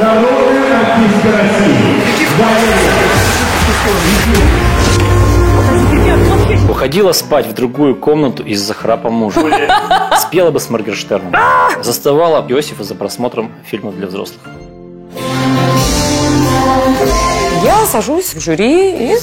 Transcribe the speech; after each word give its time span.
Народная 0.00 0.94
артистка 0.94 1.32
России. 1.32 1.98
Уходила 6.70 7.12
спать 7.12 7.46
в 7.46 7.52
другую 7.52 7.96
комнату 7.96 8.44
из-за 8.44 8.74
храпа 8.74 9.10
мужа. 9.10 9.40
Спела 10.16 10.50
бы 10.52 10.60
с 10.60 10.70
Моргенштерном. 10.70 11.34
Заставала 11.82 12.46
Иосифа 12.48 12.84
за 12.84 12.94
просмотром 12.94 13.50
фильмов 13.64 13.96
для 13.96 14.06
взрослых. 14.06 14.40
Я 17.64 17.84
сажусь 17.86 18.34
в 18.34 18.40
жюри 18.40 19.14
и 19.14 19.18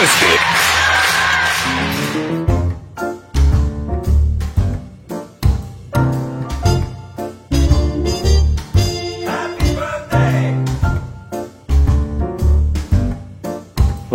быстрее. 0.00 0.63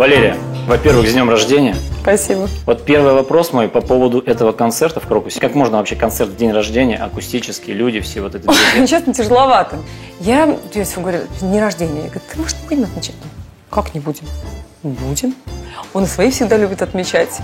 Валерия, 0.00 0.34
во-первых, 0.66 1.06
с 1.06 1.12
днем 1.12 1.28
рождения. 1.28 1.76
спасибо. 2.00 2.48
Вот 2.64 2.86
первый 2.86 3.12
вопрос 3.12 3.52
мой 3.52 3.68
по 3.68 3.82
поводу 3.82 4.20
этого 4.20 4.52
концерта 4.52 4.98
в 4.98 5.06
Крокусе. 5.06 5.38
Как 5.38 5.54
можно 5.54 5.76
вообще 5.76 5.94
концерт 5.94 6.30
в 6.30 6.36
день 6.36 6.52
рождения, 6.52 6.96
акустические 6.96 7.76
люди, 7.76 8.00
все 8.00 8.22
вот 8.22 8.34
это 8.34 8.48
движения? 8.48 8.86
Честно, 8.86 9.12
тяжеловато. 9.12 9.76
Я 10.18 10.56
Иосифу 10.72 11.02
говорю, 11.02 11.18
день 11.42 11.60
рождения. 11.60 12.04
Я 12.04 12.08
говорю, 12.08 12.20
ты, 12.32 12.40
может, 12.40 12.56
не 12.62 12.68
будем 12.68 12.84
отмечать? 12.84 13.14
Как 13.68 13.92
не 13.92 14.00
будем? 14.00 14.24
Будем. 14.82 15.34
Он 15.92 16.04
и 16.04 16.06
свои 16.06 16.30
всегда 16.30 16.56
любит 16.56 16.80
отмечать. 16.80 17.38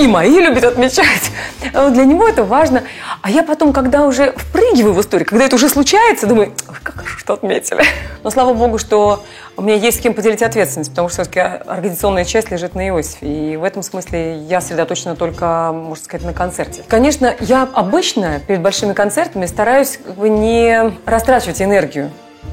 И 0.00 0.06
мои 0.06 0.40
любят 0.40 0.64
отмечать. 0.64 1.30
Вот 1.74 1.92
Для 1.92 2.06
него 2.06 2.26
это 2.26 2.42
важно. 2.42 2.84
А 3.20 3.30
я 3.30 3.42
потом, 3.42 3.74
когда 3.74 4.06
уже 4.06 4.32
впрыгиваю 4.32 4.94
в 4.94 5.00
историю, 5.02 5.28
когда 5.28 5.44
это 5.44 5.56
уже 5.56 5.68
случается, 5.68 6.26
думаю, 6.26 6.54
как 6.82 6.94
хорошо, 6.96 7.18
что 7.18 7.34
отметили. 7.34 7.84
Но 8.22 8.30
слава 8.30 8.54
богу, 8.54 8.78
что 8.78 9.22
у 9.58 9.62
меня 9.62 9.74
есть 9.74 9.98
с 9.98 10.00
кем 10.00 10.14
поделить 10.14 10.42
ответственность, 10.42 10.88
потому 10.90 11.10
что 11.10 11.22
все-таки 11.22 11.40
организационная 11.40 12.24
часть 12.24 12.50
лежит 12.50 12.74
на 12.74 12.88
Иосифе. 12.88 13.26
И 13.26 13.56
в 13.58 13.64
этом 13.64 13.82
смысле 13.82 14.38
я 14.38 14.62
сосредоточена 14.62 15.16
только, 15.16 15.70
можно 15.74 16.02
сказать, 16.02 16.26
на 16.26 16.32
концерте. 16.32 16.82
Конечно, 16.88 17.34
я 17.40 17.68
обычно 17.74 18.40
перед 18.40 18.62
большими 18.62 18.94
концертами 18.94 19.44
стараюсь 19.44 19.98
не 20.16 20.94
растрачивать 21.04 21.60
энергию. 21.60 22.10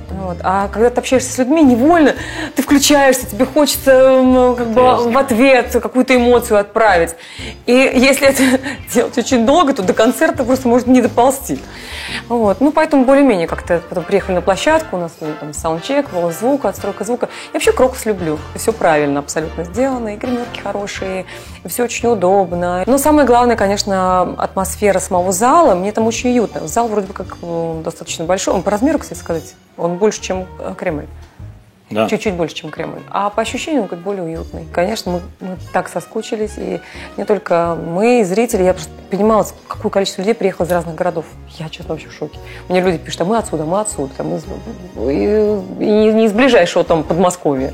Вот. 0.09 0.37
А 0.43 0.67
когда 0.69 0.89
ты 0.89 0.99
общаешься 0.99 1.31
с 1.31 1.37
людьми, 1.37 1.63
невольно 1.63 2.15
ты 2.55 2.61
включаешься, 2.61 3.29
тебе 3.29 3.45
хочется 3.45 3.91
м, 3.91 4.55
как 4.55 4.67
бы, 4.71 5.11
в 5.11 5.17
ответ 5.17 5.71
какую-то 5.71 6.15
эмоцию 6.15 6.59
отправить. 6.59 7.15
И 7.65 7.71
если 7.71 8.27
это 8.27 8.59
делать 8.93 9.17
очень 9.17 9.45
долго, 9.45 9.73
то 9.73 9.83
до 9.83 9.93
концерта 9.93 10.43
просто 10.43 10.67
может 10.67 10.87
не 10.87 11.01
доползти. 11.01 11.59
Вот. 12.29 12.61
Ну, 12.61 12.71
поэтому 12.71 13.05
более-менее 13.05 13.47
как-то 13.47 13.81
потом 13.87 14.03
приехали 14.03 14.35
на 14.35 14.41
площадку, 14.41 14.97
у 14.97 14.99
нас 14.99 15.13
ну, 15.19 15.27
там 15.39 15.53
саундчек, 15.53 16.11
волос 16.11 16.39
звука, 16.39 16.69
отстройка 16.69 17.03
звука. 17.03 17.29
Я 17.47 17.53
вообще 17.53 17.71
крокус 17.71 18.05
люблю. 18.05 18.39
Все 18.55 18.71
правильно 18.71 19.19
абсолютно 19.19 19.63
сделано, 19.65 20.15
и 20.15 20.17
гримерки 20.17 20.59
хорошие, 20.59 21.25
все 21.67 21.83
очень 21.83 22.09
удобно. 22.09 22.83
Но 22.85 22.97
самое 22.97 23.27
главное, 23.27 23.55
конечно, 23.55 24.35
атмосфера 24.37 24.99
самого 24.99 25.31
зала. 25.31 25.75
Мне 25.75 25.91
там 25.91 26.07
очень 26.07 26.31
уютно. 26.31 26.67
Зал 26.67 26.87
вроде 26.87 27.07
бы 27.07 27.13
как 27.13 27.37
достаточно 27.83 28.25
большой. 28.25 28.53
Он 28.53 28.63
по 28.63 28.71
размеру, 28.71 28.99
кстати 28.99 29.19
сказать, 29.19 29.55
он 29.77 29.97
больше, 29.97 30.21
чем 30.21 30.47
э, 30.59 30.73
Кремль. 30.77 31.07
Да. 31.89 32.09
Чуть-чуть 32.09 32.33
больше, 32.33 32.53
чем 32.55 32.69
Кремль. 32.69 32.99
А 33.09 33.29
по 33.29 33.41
ощущениям 33.41 33.83
он 33.83 33.87
как 33.87 33.99
более 33.99 34.23
уютный. 34.23 34.65
Конечно, 34.73 35.13
мы, 35.13 35.21
мы 35.39 35.57
так 35.71 35.87
соскучились. 35.87 36.53
И 36.57 36.81
не 37.15 37.23
только 37.23 37.77
мы, 37.81 38.21
и 38.21 38.23
зрители. 38.23 38.63
Я 38.63 38.73
просто 38.73 38.91
понимала, 39.09 39.45
какое 39.69 39.89
количество 39.89 40.21
людей 40.21 40.33
приехало 40.33 40.65
из 40.65 40.71
разных 40.71 40.95
городов. 40.95 41.25
Я, 41.57 41.69
честно, 41.69 41.93
вообще 41.93 42.09
в 42.09 42.13
шоке. 42.13 42.37
Мне 42.67 42.81
люди 42.81 42.97
пишут, 42.97 43.21
а 43.21 43.25
мы 43.25 43.37
отсюда, 43.37 43.63
мы 43.63 43.79
отсюда. 43.79 44.11
Там, 44.17 44.35
из, 44.35 44.43
и, 44.97 45.61
и 45.79 46.13
не, 46.13 46.25
из 46.25 46.33
ближайшего 46.33 46.83
там 46.83 47.03
Подмосковья. 47.03 47.73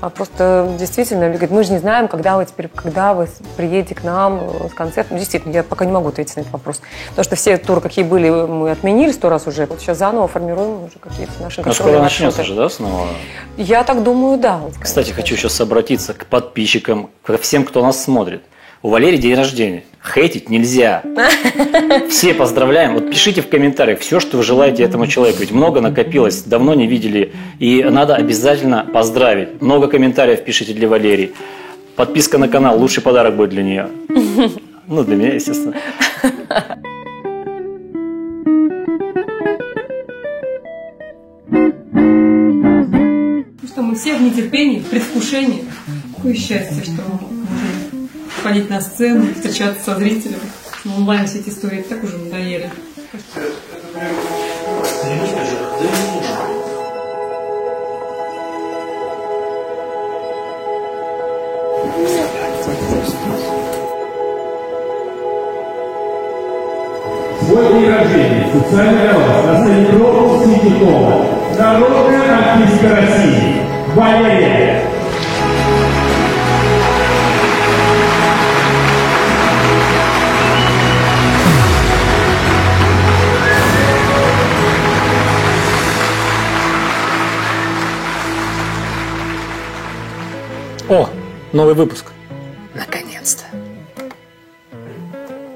А 0.00 0.10
просто 0.10 0.70
действительно, 0.78 1.24
люди 1.26 1.38
говорят, 1.38 1.50
мы 1.50 1.64
же 1.64 1.72
не 1.72 1.78
знаем, 1.78 2.06
когда 2.06 2.36
вы 2.36 2.44
теперь, 2.44 2.68
когда 2.68 3.14
вы 3.14 3.28
приедете 3.56 3.96
к 3.96 4.04
нам 4.04 4.38
э, 4.40 4.68
с 4.70 4.72
концертом. 4.74 5.18
Действительно, 5.18 5.52
я 5.52 5.64
пока 5.64 5.84
не 5.84 5.90
могу 5.90 6.10
ответить 6.10 6.36
на 6.36 6.42
этот 6.42 6.52
вопрос. 6.52 6.80
Потому 7.08 7.24
что 7.24 7.34
все 7.34 7.56
туры, 7.58 7.80
какие 7.80 8.04
были, 8.04 8.30
мы 8.30 8.70
отменили 8.70 9.10
сто 9.10 9.28
раз 9.28 9.48
уже. 9.48 9.66
Вот 9.66 9.80
сейчас 9.80 9.98
заново 9.98 10.28
формируем 10.28 10.84
уже 10.84 11.00
какие-то 11.00 11.32
наши 11.42 11.60
Ну, 11.60 11.64
гастрольные 11.64 11.72
скоро 11.74 12.02
маршруты. 12.02 12.24
начнется 12.26 12.44
же, 12.44 12.54
да, 12.54 12.68
снова? 12.68 13.08
Я 13.58 13.82
так 13.82 14.04
думаю, 14.04 14.38
да. 14.38 14.60
Кстати, 14.80 15.10
хочу 15.10 15.34
сейчас 15.34 15.60
обратиться 15.60 16.14
к 16.14 16.26
подписчикам, 16.26 17.10
ко 17.24 17.36
всем, 17.38 17.64
кто 17.64 17.82
нас 17.82 18.02
смотрит. 18.02 18.42
У 18.82 18.90
Валерии 18.90 19.16
день 19.16 19.34
рождения. 19.34 19.82
Хейтить 20.00 20.48
нельзя. 20.48 21.02
Все 22.08 22.34
поздравляем. 22.34 22.94
Вот 22.94 23.10
пишите 23.10 23.42
в 23.42 23.48
комментариях 23.48 23.98
все, 23.98 24.20
что 24.20 24.36
вы 24.36 24.44
желаете 24.44 24.84
этому 24.84 25.08
человеку. 25.08 25.40
Ведь 25.40 25.50
много 25.50 25.80
накопилось, 25.80 26.42
давно 26.44 26.74
не 26.74 26.86
видели. 26.86 27.32
И 27.58 27.82
надо 27.82 28.14
обязательно 28.14 28.86
поздравить. 28.92 29.60
Много 29.60 29.88
комментариев 29.88 30.44
пишите 30.44 30.72
для 30.72 30.88
Валерии. 30.88 31.32
Подписка 31.96 32.38
на 32.38 32.46
канал– 32.46 32.78
лучший 32.80 33.02
подарок 33.02 33.34
будет 33.36 33.50
для 33.50 33.62
нее. 33.64 33.88
Ну, 34.90 35.04
для 35.04 35.16
меня, 35.16 35.34
естественно. 35.34 35.74
что, 43.78 43.86
мы 43.86 43.94
все 43.94 44.16
в 44.16 44.22
нетерпении, 44.22 44.80
в 44.80 44.86
предвкушении. 44.86 45.64
Какое 46.16 46.34
счастье, 46.34 46.82
что 46.82 47.00
можем 47.02 48.08
ходить 48.42 48.68
на 48.68 48.80
сцену, 48.80 49.32
встречаться 49.32 49.84
со 49.84 49.94
зрителем. 49.94 50.40
Ну, 50.84 50.96
Онлайн 50.96 51.28
все 51.28 51.38
эти 51.38 51.50
истории 51.50 51.82
так 51.88 52.02
уже 52.02 52.18
надоели. 52.18 52.72
Свой 67.46 67.72
день 67.74 67.88
рождения 67.88 68.50
специально 68.50 69.00
для 69.00 69.14
вас 69.14 69.44
на 69.44 69.64
сцене 69.64 69.88
Холла. 70.58 71.24
Народная 71.56 72.54
артистка 72.54 72.96
России. 72.96 73.62
Валерия. 73.94 74.82
О, 90.88 91.08
новый 91.52 91.74
выпуск. 91.74 92.06
Наконец-то. 92.74 93.44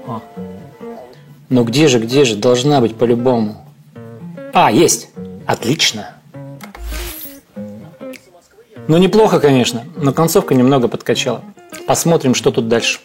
О. 0.07 0.21
Ну 1.49 1.65
где 1.65 1.89
же, 1.89 1.99
где 1.99 2.25
же? 2.25 2.37
Должна 2.37 2.81
быть 2.81 2.97
по-любому. 2.97 3.65
А, 4.53 4.71
есть. 4.71 5.09
Отлично. 5.47 6.11
Ну, 8.87 8.99
неплохо, 8.99 9.41
конечно, 9.41 9.85
но 9.97 10.13
концовка 10.13 10.55
немного 10.55 10.89
подкачала. 10.89 11.43
Посмотрим, 11.87 12.35
что 12.35 12.51
тут 12.51 12.69
дальше. 12.69 13.01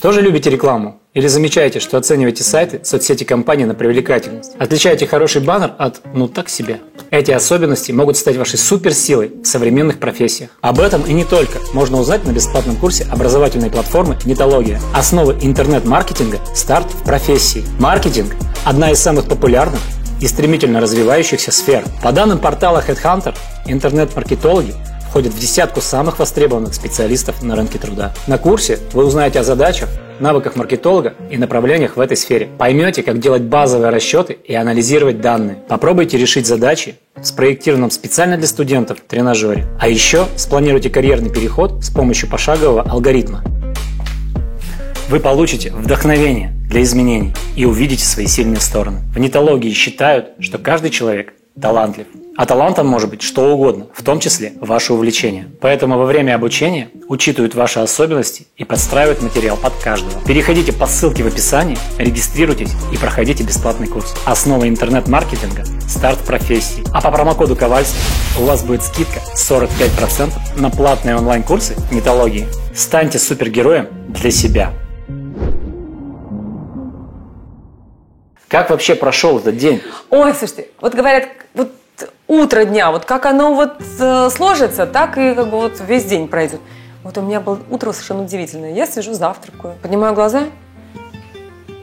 Тоже 0.00 0.20
любите 0.20 0.50
рекламу? 0.50 1.00
Или 1.14 1.26
замечаете, 1.26 1.78
что 1.78 1.96
оцениваете 1.96 2.42
сайты, 2.42 2.80
соцсети 2.84 3.24
компании 3.24 3.64
на 3.64 3.74
привлекательность? 3.74 4.54
Отличаете 4.58 5.06
хороший 5.06 5.42
баннер 5.42 5.74
от 5.78 6.00
«ну 6.14 6.26
так 6.26 6.48
себе»? 6.48 6.80
Эти 7.10 7.30
особенности 7.30 7.92
могут 7.92 8.16
стать 8.16 8.36
вашей 8.36 8.58
суперсилой 8.58 9.32
в 9.42 9.44
современных 9.44 9.98
профессиях. 9.98 10.50
Об 10.60 10.80
этом 10.80 11.02
и 11.02 11.12
не 11.12 11.24
только 11.24 11.58
можно 11.72 11.98
узнать 12.00 12.24
на 12.24 12.32
бесплатном 12.32 12.76
курсе 12.76 13.06
образовательной 13.10 13.70
платформы 13.70 14.16
«Нетология». 14.24 14.80
Основы 14.94 15.36
интернет-маркетинга 15.40 16.38
«Старт 16.54 16.90
в 16.92 17.04
профессии». 17.04 17.64
Маркетинг– 17.78 18.34
одна 18.64 18.90
из 18.90 18.98
самых 18.98 19.26
популярных 19.26 19.80
и 20.20 20.28
стремительно 20.28 20.80
развивающихся 20.80 21.50
сфер. 21.50 21.84
По 22.02 22.12
данным 22.12 22.38
портала 22.38 22.82
HeadHunter, 22.86 23.34
интернет-маркетологи 23.66 24.74
входят 25.08 25.34
в 25.34 25.38
десятку 25.38 25.80
самых 25.80 26.18
востребованных 26.18 26.74
специалистов 26.74 27.42
на 27.42 27.56
рынке 27.56 27.78
труда. 27.78 28.14
На 28.26 28.38
курсе 28.38 28.78
вы 28.92 29.04
узнаете 29.04 29.40
о 29.40 29.44
задачах, 29.44 29.90
навыках 30.20 30.56
маркетолога 30.56 31.14
и 31.30 31.36
направлениях 31.36 31.96
в 31.96 32.00
этой 32.00 32.16
сфере. 32.16 32.48
Поймете, 32.56 33.02
как 33.02 33.18
делать 33.18 33.42
базовые 33.42 33.90
расчеты 33.90 34.32
и 34.32 34.54
анализировать 34.54 35.20
данные. 35.20 35.58
Попробуйте 35.68 36.16
решить 36.16 36.46
задачи 36.46 36.94
в 37.16 37.26
спроектированном 37.26 37.90
специально 37.90 38.38
для 38.38 38.46
студентов 38.46 38.98
тренажере. 39.06 39.66
А 39.78 39.88
еще 39.88 40.26
спланируйте 40.36 40.88
карьерный 40.88 41.30
переход 41.30 41.84
с 41.84 41.90
помощью 41.90 42.30
пошагового 42.30 42.82
алгоритма. 42.82 43.44
Вы 45.12 45.20
получите 45.20 45.70
вдохновение 45.70 46.54
для 46.70 46.80
изменений 46.80 47.34
и 47.54 47.66
увидите 47.66 48.02
свои 48.02 48.26
сильные 48.26 48.62
стороны. 48.62 49.00
В 49.14 49.18
нетологии 49.18 49.70
считают, 49.74 50.28
что 50.40 50.56
каждый 50.56 50.88
человек 50.88 51.34
талантлив. 51.60 52.06
А 52.34 52.46
талантом 52.46 52.86
может 52.86 53.10
быть 53.10 53.20
что 53.20 53.52
угодно, 53.52 53.88
в 53.92 54.02
том 54.02 54.20
числе 54.20 54.54
ваше 54.58 54.94
увлечение. 54.94 55.50
Поэтому 55.60 55.98
во 55.98 56.06
время 56.06 56.34
обучения 56.34 56.88
учитывают 57.08 57.54
ваши 57.54 57.78
особенности 57.80 58.46
и 58.56 58.64
подстраивают 58.64 59.20
материал 59.20 59.58
под 59.58 59.74
каждого. 59.74 60.18
Переходите 60.26 60.72
по 60.72 60.86
ссылке 60.86 61.22
в 61.24 61.26
описании, 61.26 61.76
регистрируйтесь 61.98 62.72
и 62.90 62.96
проходите 62.96 63.44
бесплатный 63.44 63.88
курс 63.88 64.14
«Основы 64.24 64.66
интернет-маркетинга. 64.66 65.66
Старт 65.86 66.20
профессии». 66.20 66.84
А 66.90 67.02
по 67.02 67.10
промокоду 67.10 67.54
Ковальский 67.54 68.00
у 68.40 68.44
вас 68.44 68.64
будет 68.64 68.82
скидка 68.82 69.20
45% 69.36 70.58
на 70.58 70.70
платные 70.70 71.16
онлайн-курсы 71.16 71.76
металлогии. 71.90 72.46
Станьте 72.74 73.18
супергероем 73.18 73.88
для 74.08 74.30
себя. 74.30 74.72
Как 78.52 78.68
вообще 78.68 78.94
прошел 78.94 79.38
этот 79.38 79.56
день? 79.56 79.82
Ой, 80.10 80.34
слушайте, 80.34 80.68
вот 80.78 80.94
говорят, 80.94 81.26
вот 81.54 81.72
утро 82.28 82.66
дня, 82.66 82.90
вот 82.90 83.06
как 83.06 83.24
оно 83.24 83.54
вот 83.54 83.82
э, 83.98 84.28
сложится, 84.28 84.84
так 84.84 85.16
и 85.16 85.32
как 85.34 85.48
бы 85.48 85.56
вот 85.56 85.80
весь 85.80 86.04
день 86.04 86.28
пройдет. 86.28 86.60
Вот 87.02 87.16
у 87.16 87.22
меня 87.22 87.40
было 87.40 87.58
утро 87.70 87.92
совершенно 87.92 88.24
удивительное. 88.24 88.74
Я 88.74 88.86
сижу, 88.86 89.14
завтракаю, 89.14 89.76
поднимаю 89.80 90.14
глаза. 90.14 90.44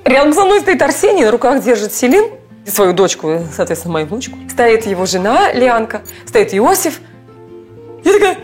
Рядом 0.05 0.31
со 0.31 0.45
мной 0.45 0.59
стоит 0.59 0.79
Арсений, 0.83 1.25
на 1.25 1.31
руках 1.31 1.63
держит 1.63 1.91
Селин, 1.91 2.25
свою 2.67 2.93
дочку, 2.93 3.39
соответственно, 3.51 3.95
мою 3.95 4.05
внучку. 4.05 4.37
Стоит 4.47 4.85
его 4.85 5.07
жена 5.07 5.51
Лианка, 5.51 6.03
стоит 6.27 6.53
Иосиф. 6.53 7.01
Я 8.03 8.13
такая... 8.13 8.37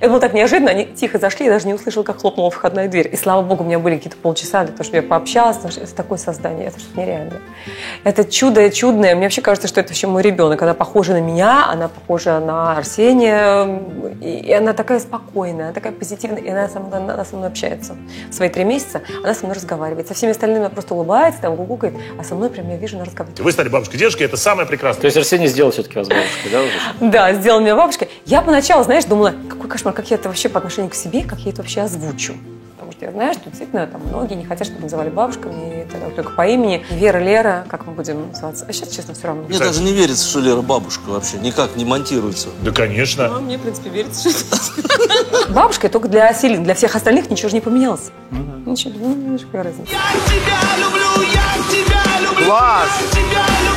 Это 0.00 0.10
было 0.10 0.20
так 0.20 0.34
неожиданно, 0.34 0.70
они 0.70 0.86
тихо 0.86 1.18
зашли, 1.18 1.46
я 1.46 1.52
даже 1.52 1.66
не 1.66 1.74
услышала, 1.74 2.02
как 2.02 2.20
хлопнула 2.20 2.50
входная 2.50 2.88
дверь. 2.88 3.08
И 3.12 3.16
слава 3.16 3.42
богу, 3.42 3.64
у 3.64 3.66
меня 3.66 3.78
были 3.78 3.96
какие-то 3.96 4.16
полчаса 4.16 4.64
для 4.64 4.72
того, 4.72 4.84
чтобы 4.84 4.96
я 4.98 5.02
пообщалась, 5.02 5.56
потому 5.56 5.72
что 5.72 5.80
это 5.80 5.94
такое 5.94 6.18
создание, 6.18 6.68
это 6.68 6.80
что-то 6.80 7.00
нереальное. 7.00 7.40
Это 8.04 8.24
чудо 8.24 8.70
чудное. 8.70 9.14
Мне 9.14 9.24
вообще 9.26 9.42
кажется, 9.42 9.68
что 9.68 9.80
это 9.80 9.90
вообще 9.90 10.06
мой 10.06 10.22
ребенок. 10.22 10.60
Она 10.62 10.74
похожа 10.74 11.12
на 11.12 11.20
меня, 11.20 11.66
она 11.68 11.88
похожа 11.88 12.40
на 12.40 12.76
Арсения, 12.76 13.80
и 14.20 14.52
она 14.52 14.72
такая 14.72 15.00
спокойная, 15.00 15.66
она 15.66 15.72
такая 15.72 15.92
позитивная, 15.92 16.42
и 16.42 16.48
она 16.48 16.68
со 16.68 16.80
мной, 16.80 16.98
она 16.98 17.24
со 17.24 17.36
мной 17.36 17.48
общается. 17.48 17.96
В 18.30 18.34
свои 18.34 18.48
три 18.48 18.64
месяца 18.64 19.02
она 19.22 19.34
со 19.34 19.44
мной 19.44 19.56
разговаривает. 19.56 20.08
Со 20.08 20.14
всеми 20.14 20.32
остальными 20.32 20.60
она 20.60 20.70
просто 20.70 20.94
улыбается, 20.94 21.40
там 21.40 21.56
гугукает, 21.56 21.94
а 22.18 22.24
со 22.24 22.34
мной 22.34 22.50
прям 22.50 22.68
я 22.70 22.76
вижу, 22.76 22.96
она 22.96 23.04
разговаривает. 23.04 23.40
Вы 23.40 23.52
стали 23.52 23.68
бабушкой 23.68 23.98
дедушкой, 23.98 24.26
это 24.26 24.36
самое 24.36 24.68
прекрасное. 24.68 25.02
То 25.02 25.06
есть 25.06 25.16
Арсений 25.16 25.46
сделал 25.46 25.70
все-таки 25.70 25.98
вас 25.98 26.08
бабушкой, 26.08 26.50
да, 26.50 26.60
уже? 26.62 27.10
Да, 27.12 27.34
сделала 27.34 27.60
меня 27.60 27.76
бабушкой. 27.76 28.08
Я 28.24 28.42
поначалу, 28.42 28.84
знаешь, 28.84 29.04
думала, 29.04 29.34
какой 29.48 29.68
кошмар, 29.68 29.85
как 29.92 30.10
я 30.10 30.16
это 30.16 30.28
вообще 30.28 30.48
по 30.48 30.58
отношению 30.58 30.90
к 30.90 30.94
себе, 30.94 31.24
как 31.24 31.40
я 31.40 31.52
это 31.52 31.62
вообще 31.62 31.82
озвучу. 31.82 32.34
Потому 32.76 32.92
что 32.92 33.04
я 33.06 33.12
знаю, 33.12 33.34
что 33.34 33.44
действительно 33.46 33.86
там 33.86 34.02
многие 34.02 34.34
не 34.34 34.44
хотят, 34.44 34.66
чтобы 34.66 34.82
называли 34.82 35.08
бабушками, 35.10 35.82
и 35.82 35.90
тогда 35.90 36.10
только 36.10 36.32
по 36.32 36.46
имени. 36.46 36.84
Вера, 36.90 37.18
Лера, 37.18 37.64
как 37.68 37.86
мы 37.86 37.94
будем 37.94 38.28
называться? 38.28 38.64
А 38.68 38.72
сейчас, 38.72 38.90
честно, 38.90 39.14
все 39.14 39.26
равно. 39.28 39.44
Мне 39.48 39.58
даже 39.58 39.82
не 39.82 39.92
верится, 39.92 40.26
что 40.28 40.40
Лера 40.40 40.60
бабушка 40.60 41.08
вообще. 41.08 41.38
Никак 41.38 41.74
не 41.76 41.84
монтируется. 41.84 42.48
Да, 42.62 42.70
конечно. 42.70 43.26
А 43.26 43.40
мне, 43.40 43.56
в 43.58 43.62
принципе, 43.62 43.90
верится, 43.90 44.30
что 44.30 44.56
Бабушка 45.52 45.88
только 45.88 46.08
для 46.08 46.32
Селин, 46.32 46.64
для 46.64 46.74
всех 46.74 46.94
остальных 46.94 47.30
ничего 47.30 47.48
же 47.48 47.54
не 47.54 47.60
поменялось. 47.60 48.10
Ничего, 48.66 48.92
ну, 48.98 49.32
видишь, 49.32 49.46
какая 49.46 49.64
разница. 49.64 49.92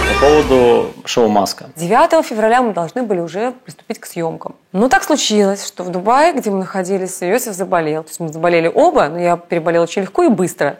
По 0.09 0.25
поводу 0.25 0.91
шоу 1.05 1.29
«Маска». 1.29 1.69
9 1.75 2.25
февраля 2.25 2.63
мы 2.63 2.73
должны 2.73 3.03
были 3.03 3.19
уже 3.19 3.53
приступить 3.63 3.99
к 3.99 4.05
съемкам. 4.07 4.55
Но 4.71 4.89
так 4.89 5.03
случилось, 5.03 5.65
что 5.65 5.83
в 5.83 5.91
Дубае, 5.91 6.33
где 6.33 6.49
мы 6.49 6.59
находились, 6.59 7.21
Иосиф 7.21 7.53
заболел. 7.53 8.03
То 8.03 8.09
есть 8.09 8.19
мы 8.19 8.29
заболели 8.29 8.71
оба, 8.73 9.07
но 9.09 9.19
я 9.19 9.37
переболела 9.37 9.83
очень 9.83 10.01
легко 10.01 10.23
и 10.23 10.29
быстро. 10.29 10.79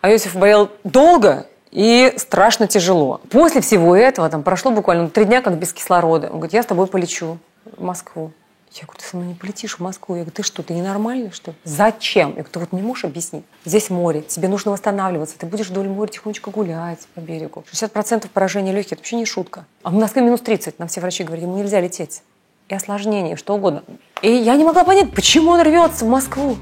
А 0.00 0.10
Иосиф 0.10 0.34
болел 0.34 0.70
долго 0.82 1.46
и 1.70 2.14
страшно 2.16 2.66
тяжело. 2.66 3.20
После 3.30 3.60
всего 3.60 3.94
этого, 3.94 4.28
там 4.28 4.42
прошло 4.42 4.72
буквально 4.72 5.08
три 5.08 5.24
дня, 5.24 5.40
как 5.40 5.54
без 5.54 5.72
кислорода. 5.72 6.26
Он 6.26 6.38
говорит, 6.38 6.54
я 6.54 6.62
с 6.62 6.66
тобой 6.66 6.88
полечу 6.88 7.38
в 7.76 7.82
Москву. 7.82 8.32
Я 8.74 8.86
говорю, 8.86 8.98
ты 8.98 9.06
со 9.06 9.16
мной 9.16 9.28
не 9.28 9.34
полетишь 9.34 9.76
в 9.76 9.80
Москву. 9.80 10.16
Я 10.16 10.22
говорю, 10.22 10.34
ты 10.34 10.42
что, 10.42 10.64
ты 10.64 10.74
ненормальный, 10.74 11.30
что 11.30 11.52
ли? 11.52 11.56
Зачем? 11.62 12.30
Я 12.30 12.34
говорю, 12.34 12.48
ты 12.50 12.58
вот 12.58 12.72
не 12.72 12.82
можешь 12.82 13.04
объяснить. 13.04 13.44
Здесь 13.64 13.88
море, 13.88 14.22
тебе 14.22 14.48
нужно 14.48 14.72
восстанавливаться. 14.72 15.38
Ты 15.38 15.46
будешь 15.46 15.68
вдоль 15.68 15.88
моря 15.88 16.10
тихонечко 16.10 16.50
гулять 16.50 16.98
по 17.14 17.20
берегу. 17.20 17.64
60% 17.72 18.28
поражения 18.32 18.72
легких, 18.72 18.92
это 18.92 19.00
вообще 19.00 19.16
не 19.16 19.26
шутка. 19.26 19.66
А 19.84 19.90
в 19.90 19.94
Москве 19.94 20.22
минус 20.22 20.40
30. 20.40 20.80
Нам 20.80 20.88
все 20.88 21.00
врачи 21.00 21.22
говорят, 21.22 21.44
ему 21.44 21.56
нельзя 21.56 21.80
лететь. 21.80 22.22
И 22.68 22.74
осложнение, 22.74 23.36
что 23.36 23.54
угодно. 23.54 23.84
И 24.22 24.30
я 24.30 24.56
не 24.56 24.64
могла 24.64 24.82
понять, 24.82 25.12
почему 25.12 25.52
он 25.52 25.60
рвется 25.60 26.04
в 26.04 26.08
Москву. 26.08 26.56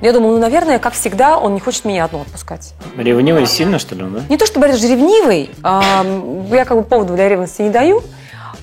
Я 0.00 0.12
думала, 0.12 0.32
ну, 0.32 0.38
наверное, 0.38 0.78
как 0.78 0.94
всегда, 0.94 1.38
он 1.38 1.54
не 1.54 1.60
хочет 1.60 1.84
меня 1.84 2.04
одну 2.04 2.20
отпускать. 2.20 2.74
Ревнивый 2.96 3.46
сильно, 3.46 3.78
что 3.78 3.94
ли, 3.94 4.04
он, 4.04 4.14
да? 4.14 4.22
Не 4.28 4.36
то 4.36 4.46
чтобы 4.46 4.68
даже 4.68 4.86
ревнивый, 4.86 5.50
а, 5.62 6.04
я 6.50 6.64
как 6.64 6.76
бы 6.76 6.82
поводу 6.82 7.14
для 7.14 7.28
ревности 7.28 7.62
не 7.62 7.70
даю, 7.70 8.02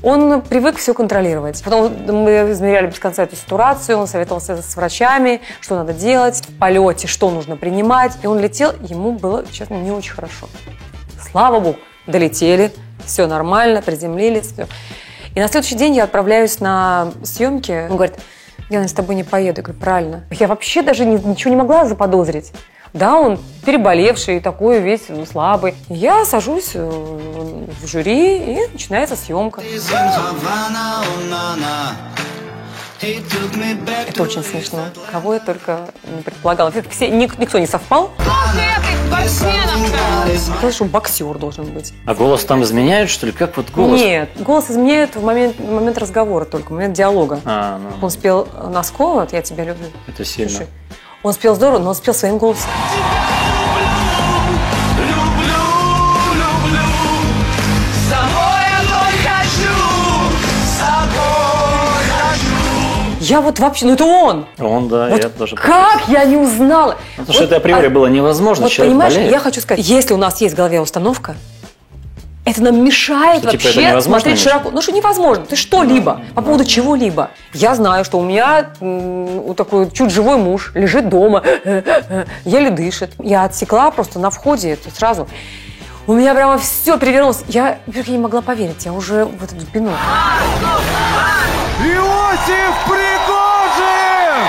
он 0.04 0.42
привык 0.42 0.78
все 0.78 0.94
контролировать. 0.94 1.64
Потом 1.64 1.94
мы 2.06 2.52
измеряли 2.52 2.88
без 2.88 3.00
конца 3.00 3.24
эту 3.24 3.36
ситуацию, 3.36 3.98
он 3.98 4.06
советовался 4.08 4.62
с 4.62 4.76
врачами, 4.76 5.42
что 5.62 5.76
надо 5.76 5.94
делать 5.94 6.46
в 6.46 6.60
полете, 6.60 7.08
что 7.08 7.32
нужно 7.32 7.56
принимать. 7.56 8.12
И 8.22 8.28
он 8.28 8.40
летел, 8.40 8.74
ему 8.82 9.14
было, 9.14 9.46
честно, 9.50 9.76
не 9.76 9.92
очень 9.92 10.12
хорошо. 10.14 10.48
Слава 11.32 11.60
богу, 11.60 11.78
долетели, 12.06 12.72
все 13.06 13.26
нормально, 13.28 13.82
приземлились, 13.82 14.52
все. 14.52 14.68
И 15.36 15.40
на 15.40 15.48
следующий 15.48 15.76
день 15.76 15.96
я 15.96 16.04
отправляюсь 16.04 16.60
на 16.60 17.12
съемки. 17.24 17.88
Он 17.90 17.96
говорит, 17.96 18.16
я 18.70 18.88
с 18.88 18.94
тобой 18.94 19.16
не 19.16 19.24
поеду. 19.24 19.62
Я 19.62 19.64
говорю, 19.64 19.80
правильно. 19.80 20.24
Я 20.32 20.48
вообще 20.48 20.82
даже 20.82 21.06
ни- 21.06 21.18
ничего 21.18 21.50
не 21.50 21.58
могла 21.58 21.86
заподозрить. 21.86 22.52
Да, 22.94 23.18
он 23.18 23.40
переболевший, 23.66 24.40
такой 24.40 24.80
весь 24.80 25.06
ну, 25.10 25.26
слабый. 25.26 25.74
Я 25.90 26.26
сажусь 26.26 26.72
э, 26.76 26.88
в 26.88 27.88
жюри, 27.88 28.38
и 28.38 28.68
начинается 28.72 29.16
съемка. 29.16 29.62
Это 33.02 34.24
очень 34.24 34.44
смешно. 34.44 34.86
Кого 35.12 35.34
я 35.34 35.40
только 35.40 35.90
не 36.16 36.22
предполагала. 36.22 36.72
Все, 36.90 37.10
ник- 37.10 37.38
никто 37.40 37.58
не 37.60 37.68
совпал. 37.68 38.12
Сказать, 40.38 40.76
что 40.76 40.86
боксер 40.86 41.38
должен 41.38 41.66
быть. 41.66 41.94
А 42.06 42.14
голос 42.14 42.46
там 42.46 42.64
изменяют, 42.64 43.10
что 43.10 43.26
ли? 43.26 43.32
Как 43.32 43.58
вот 43.58 43.70
голос? 43.72 44.00
Нет, 44.00 44.30
голос 44.40 44.70
изменяет 44.70 45.16
в 45.16 45.24
момент, 45.24 45.58
в 45.58 45.72
момент 45.72 45.98
разговора 45.98 46.46
только, 46.46 46.70
в 46.70 46.72
момент 46.72 46.96
диалога. 46.96 47.40
А, 47.46 47.80
ну, 47.80 47.90
Он 48.02 48.10
спел 48.10 48.48
Носкова, 48.70 49.22
вот 49.22 49.34
«Я 49.34 49.42
тебя 49.42 49.64
люблю». 49.66 49.88
это 50.08 50.24
сильно. 50.24 50.50
Слушай, 50.50 50.68
он 51.24 51.34
спел 51.34 51.56
здорово, 51.56 51.80
но 51.80 51.90
он 51.90 51.96
спел 51.96 52.14
своим 52.14 52.38
голосом. 52.38 52.70
Я 63.20 63.40
вот 63.40 63.58
вообще, 63.60 63.86
ну 63.86 63.94
это 63.94 64.04
он! 64.04 64.46
Он, 64.60 64.90
да, 64.90 65.08
Вот 65.08 65.24
я 65.24 65.30
тоже. 65.30 65.56
как 65.56 66.08
я 66.10 66.26
не 66.26 66.36
узнала? 66.36 66.98
Ну, 67.18 67.24
Потому 67.24 67.34
что 67.34 67.44
это 67.46 67.56
априори 67.56 67.88
а- 67.88 67.90
было 67.90 68.08
невозможно, 68.08 68.66
Вот 68.66 68.76
понимаешь, 68.76 69.14
болеет. 69.14 69.32
я 69.32 69.40
хочу 69.40 69.62
сказать, 69.62 69.84
если 69.86 70.14
у 70.14 70.18
нас 70.18 70.42
есть 70.42 70.54
в 70.56 70.58
голове 70.58 70.82
установка, 70.82 71.36
это 72.46 72.62
нам 72.62 72.84
мешает 72.84 73.42
Что, 73.42 73.52
типа, 73.52 73.62
это 73.62 73.68
вообще 73.68 73.82
невозможно, 73.82 74.02
смотреть 74.20 74.34
Миша? 74.38 74.50
широко. 74.50 74.72
Ну 74.72 74.82
что 74.82 74.92
невозможно? 74.92 75.46
Ты 75.46 75.56
что-либо 75.56 76.22
по 76.36 76.42
поводу 76.42 76.66
чего-либо. 76.66 77.30
Я 77.54 77.74
знаю, 77.76 78.04
что 78.04 78.20
у 78.20 78.24
меня 78.24 78.72
м, 78.82 79.42
вот 79.42 79.56
такой 79.58 79.90
чуть 79.92 80.12
живой 80.12 80.38
муж 80.38 80.72
лежит 80.76 81.08
дома, 81.10 81.42
еле 82.46 82.70
дышит. 82.70 83.12
Я 83.20 83.44
отсекла 83.46 83.92
просто 83.92 84.20
на 84.20 84.30
входе 84.30 84.72
это 84.72 84.90
сразу. 84.94 85.28
У 86.06 86.14
меня 86.14 86.34
прямо 86.34 86.58
все 86.58 86.98
перевернулось. 86.98 87.44
Я, 87.48 87.78
я 87.88 88.04
не 88.08 88.18
могла 88.18 88.42
поверить. 88.42 88.84
Я 88.84 88.92
уже 88.92 89.24
в 89.24 89.42
этот 89.42 89.60
бинокль. 89.74 89.96
Иосиф 91.82 92.76
Пригожин! 92.86 94.48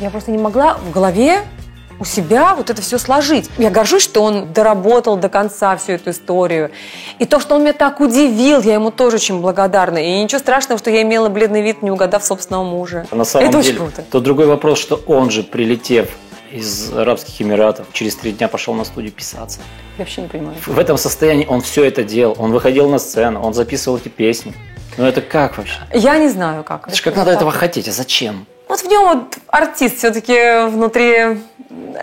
Я 0.00 0.10
просто 0.10 0.30
не 0.30 0.38
могла 0.38 0.74
в 0.74 0.90
голове 0.92 1.40
у 2.00 2.04
себя 2.04 2.54
вот 2.54 2.70
это 2.70 2.80
все 2.82 2.98
сложить. 2.98 3.50
Я 3.58 3.70
горжусь, 3.70 4.02
что 4.02 4.22
он 4.22 4.52
доработал 4.52 5.16
до 5.16 5.28
конца 5.28 5.76
всю 5.76 5.92
эту 5.92 6.10
историю. 6.10 6.70
И 7.18 7.24
то, 7.24 7.40
что 7.40 7.56
он 7.56 7.62
меня 7.62 7.72
так 7.72 8.00
удивил, 8.00 8.60
я 8.62 8.74
ему 8.74 8.90
тоже 8.90 9.16
очень 9.16 9.40
благодарна. 9.40 9.98
И 9.98 10.22
ничего 10.22 10.38
страшного, 10.38 10.78
что 10.78 10.90
я 10.90 11.02
имела 11.02 11.28
бледный 11.28 11.62
вид, 11.62 11.82
не 11.82 11.90
угадав 11.90 12.24
собственного 12.24 12.64
мужа. 12.64 13.06
На 13.10 13.24
самом 13.24 13.48
это 13.48 13.62
деле, 13.62 13.74
очень 13.74 13.78
круто. 13.78 14.04
то 14.10 14.20
другой 14.20 14.46
вопрос, 14.46 14.78
что 14.78 14.96
он 15.06 15.30
же, 15.30 15.42
прилетев 15.42 16.08
из 16.52 16.92
Арабских 16.92 17.42
Эмиратов, 17.42 17.86
через 17.92 18.16
три 18.16 18.32
дня 18.32 18.48
пошел 18.48 18.74
на 18.74 18.84
студию 18.84 19.12
писаться. 19.12 19.60
Я 19.98 20.04
вообще 20.04 20.22
не 20.22 20.28
понимаю. 20.28 20.56
В 20.64 20.78
этом 20.78 20.96
состоянии 20.96 21.46
он 21.46 21.60
все 21.60 21.84
это 21.84 22.04
делал. 22.04 22.36
Он 22.38 22.52
выходил 22.52 22.88
на 22.88 22.98
сцену, 22.98 23.42
он 23.42 23.54
записывал 23.54 23.98
эти 23.98 24.08
песни. 24.08 24.54
Ну 24.96 25.04
это 25.04 25.20
как 25.20 25.58
вообще? 25.58 25.78
Я 25.92 26.18
не 26.18 26.28
знаю, 26.28 26.64
как. 26.64 26.88
Это 26.88 26.96
же 26.96 27.02
как 27.02 27.16
надо 27.16 27.32
этого 27.32 27.50
хотеть, 27.50 27.88
а 27.88 27.92
зачем? 27.92 28.46
Вот 28.78 28.86
в 28.86 28.90
нем 28.90 29.04
вот 29.08 29.38
артист 29.48 29.98
все-таки 29.98 30.68
внутри 30.68 31.40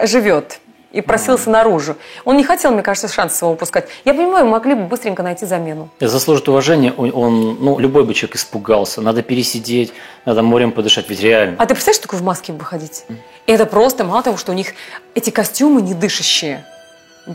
живет 0.03 0.59
и 0.91 0.99
просился 1.01 1.49
наружу. 1.49 1.95
Он 2.25 2.35
не 2.35 2.43
хотел, 2.43 2.71
мне 2.71 2.81
кажется, 2.81 3.07
шанс 3.07 3.41
его 3.41 3.51
упускать. 3.51 3.87
Я 4.03 4.13
понимаю, 4.13 4.45
могли 4.45 4.73
бы 4.75 4.83
быстренько 4.83 5.23
найти 5.23 5.45
замену. 5.45 5.89
Заслужит 6.01 6.49
уважения. 6.49 6.93
Он, 6.97 7.11
он- 7.13 7.57
ну, 7.63 7.79
любой 7.79 8.03
бы 8.03 8.13
человек 8.13 8.35
испугался. 8.35 8.99
Надо 9.01 9.21
пересидеть, 9.21 9.93
надо 10.25 10.41
морем 10.41 10.73
подышать. 10.73 11.09
Ведь 11.09 11.21
реально. 11.21 11.55
А 11.59 11.65
ты 11.65 11.75
представляешь, 11.75 11.95
что 11.97 12.07
такое 12.07 12.19
в 12.19 12.23
маске 12.23 12.51
выходить? 12.51 13.05
И 13.45 13.51
это 13.53 13.65
просто, 13.65 14.03
мало 14.03 14.21
того, 14.23 14.35
что 14.35 14.51
у 14.51 14.55
них 14.55 14.73
эти 15.13 15.29
костюмы 15.29 15.81
не 15.81 15.93
дышащие. 15.93 16.65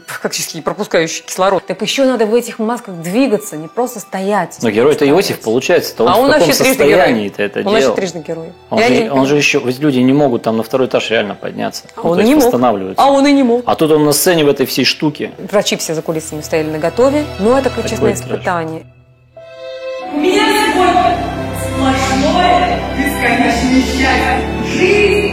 Практически 0.07 0.61
пропускающий 0.61 1.25
кислород. 1.25 1.67
Так 1.67 1.83
еще 1.83 2.05
надо 2.05 2.27
в 2.27 2.35
этих 2.35 2.59
масках 2.59 2.95
двигаться, 2.97 3.57
не 3.57 3.69
просто 3.69 4.01
стоять. 4.01 4.59
Но 4.63 4.71
герой-то 4.71 5.09
Иосиф, 5.09 5.41
получается, 5.41 5.97
то 5.97 6.05
он 6.05 6.11
а 6.11 6.15
в 6.17 6.21
он 6.21 6.27
каком 6.31 6.43
герой. 6.49 6.55
состоянии-то 6.55 7.43
это 7.43 7.59
он 7.61 7.65
делал? 7.65 7.81
вообще 7.81 7.95
трижды 7.97 8.19
герой. 8.27 8.53
Он, 8.71 8.79
Я 8.79 8.89
же, 8.89 8.95
не- 9.03 9.11
он 9.11 9.27
же 9.27 9.37
еще, 9.37 9.61
ведь 9.61 9.79
люди 9.81 9.99
не 9.99 10.13
могут 10.13 10.43
там 10.43 10.57
на 10.57 10.63
второй 10.63 10.87
этаж 10.87 11.11
реально 11.11 11.35
подняться. 11.35 11.85
А 11.97 12.01
Ну, 12.03 12.11
он 12.11 12.17
то 12.19 12.23
и 12.23 12.27
есть 12.27 12.37
не 12.53 12.59
мог. 12.59 12.95
А 12.97 13.11
он 13.11 13.27
и 13.27 13.33
не 13.33 13.43
мог. 13.43 13.63
А 13.67 13.75
тут 13.75 13.91
он 13.91 14.05
на 14.05 14.13
сцене 14.13 14.45
в 14.45 14.49
этой 14.49 14.67
всей 14.67 14.85
штуке. 14.85 15.33
Врачи 15.51 15.77
все 15.77 15.95
за 15.95 16.03
кулисами 16.03 16.41
стояли 16.41 16.71
на 16.71 16.79
готове. 16.79 17.25
Но 17.39 17.59
это 17.59 17.71
честное 17.89 18.15
трэш. 18.15 18.21
испытание. 18.27 18.85
У 20.13 20.17
меня 20.19 20.43
сегодня 20.73 21.17
сплошное 21.65 22.81
бесконечное 22.97 23.83
счастье. 23.83 24.41
Жизнь 24.67 25.30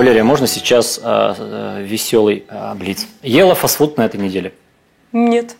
Валерия, 0.00 0.22
можно 0.22 0.46
сейчас 0.46 0.98
э, 1.02 1.34
э, 1.36 1.82
веселый 1.82 2.44
э, 2.48 2.74
блиц? 2.74 3.06
Ела 3.22 3.54
фастфуд 3.54 3.98
на 3.98 4.06
этой 4.06 4.18
неделе? 4.18 4.54
Нет. 5.12 5.56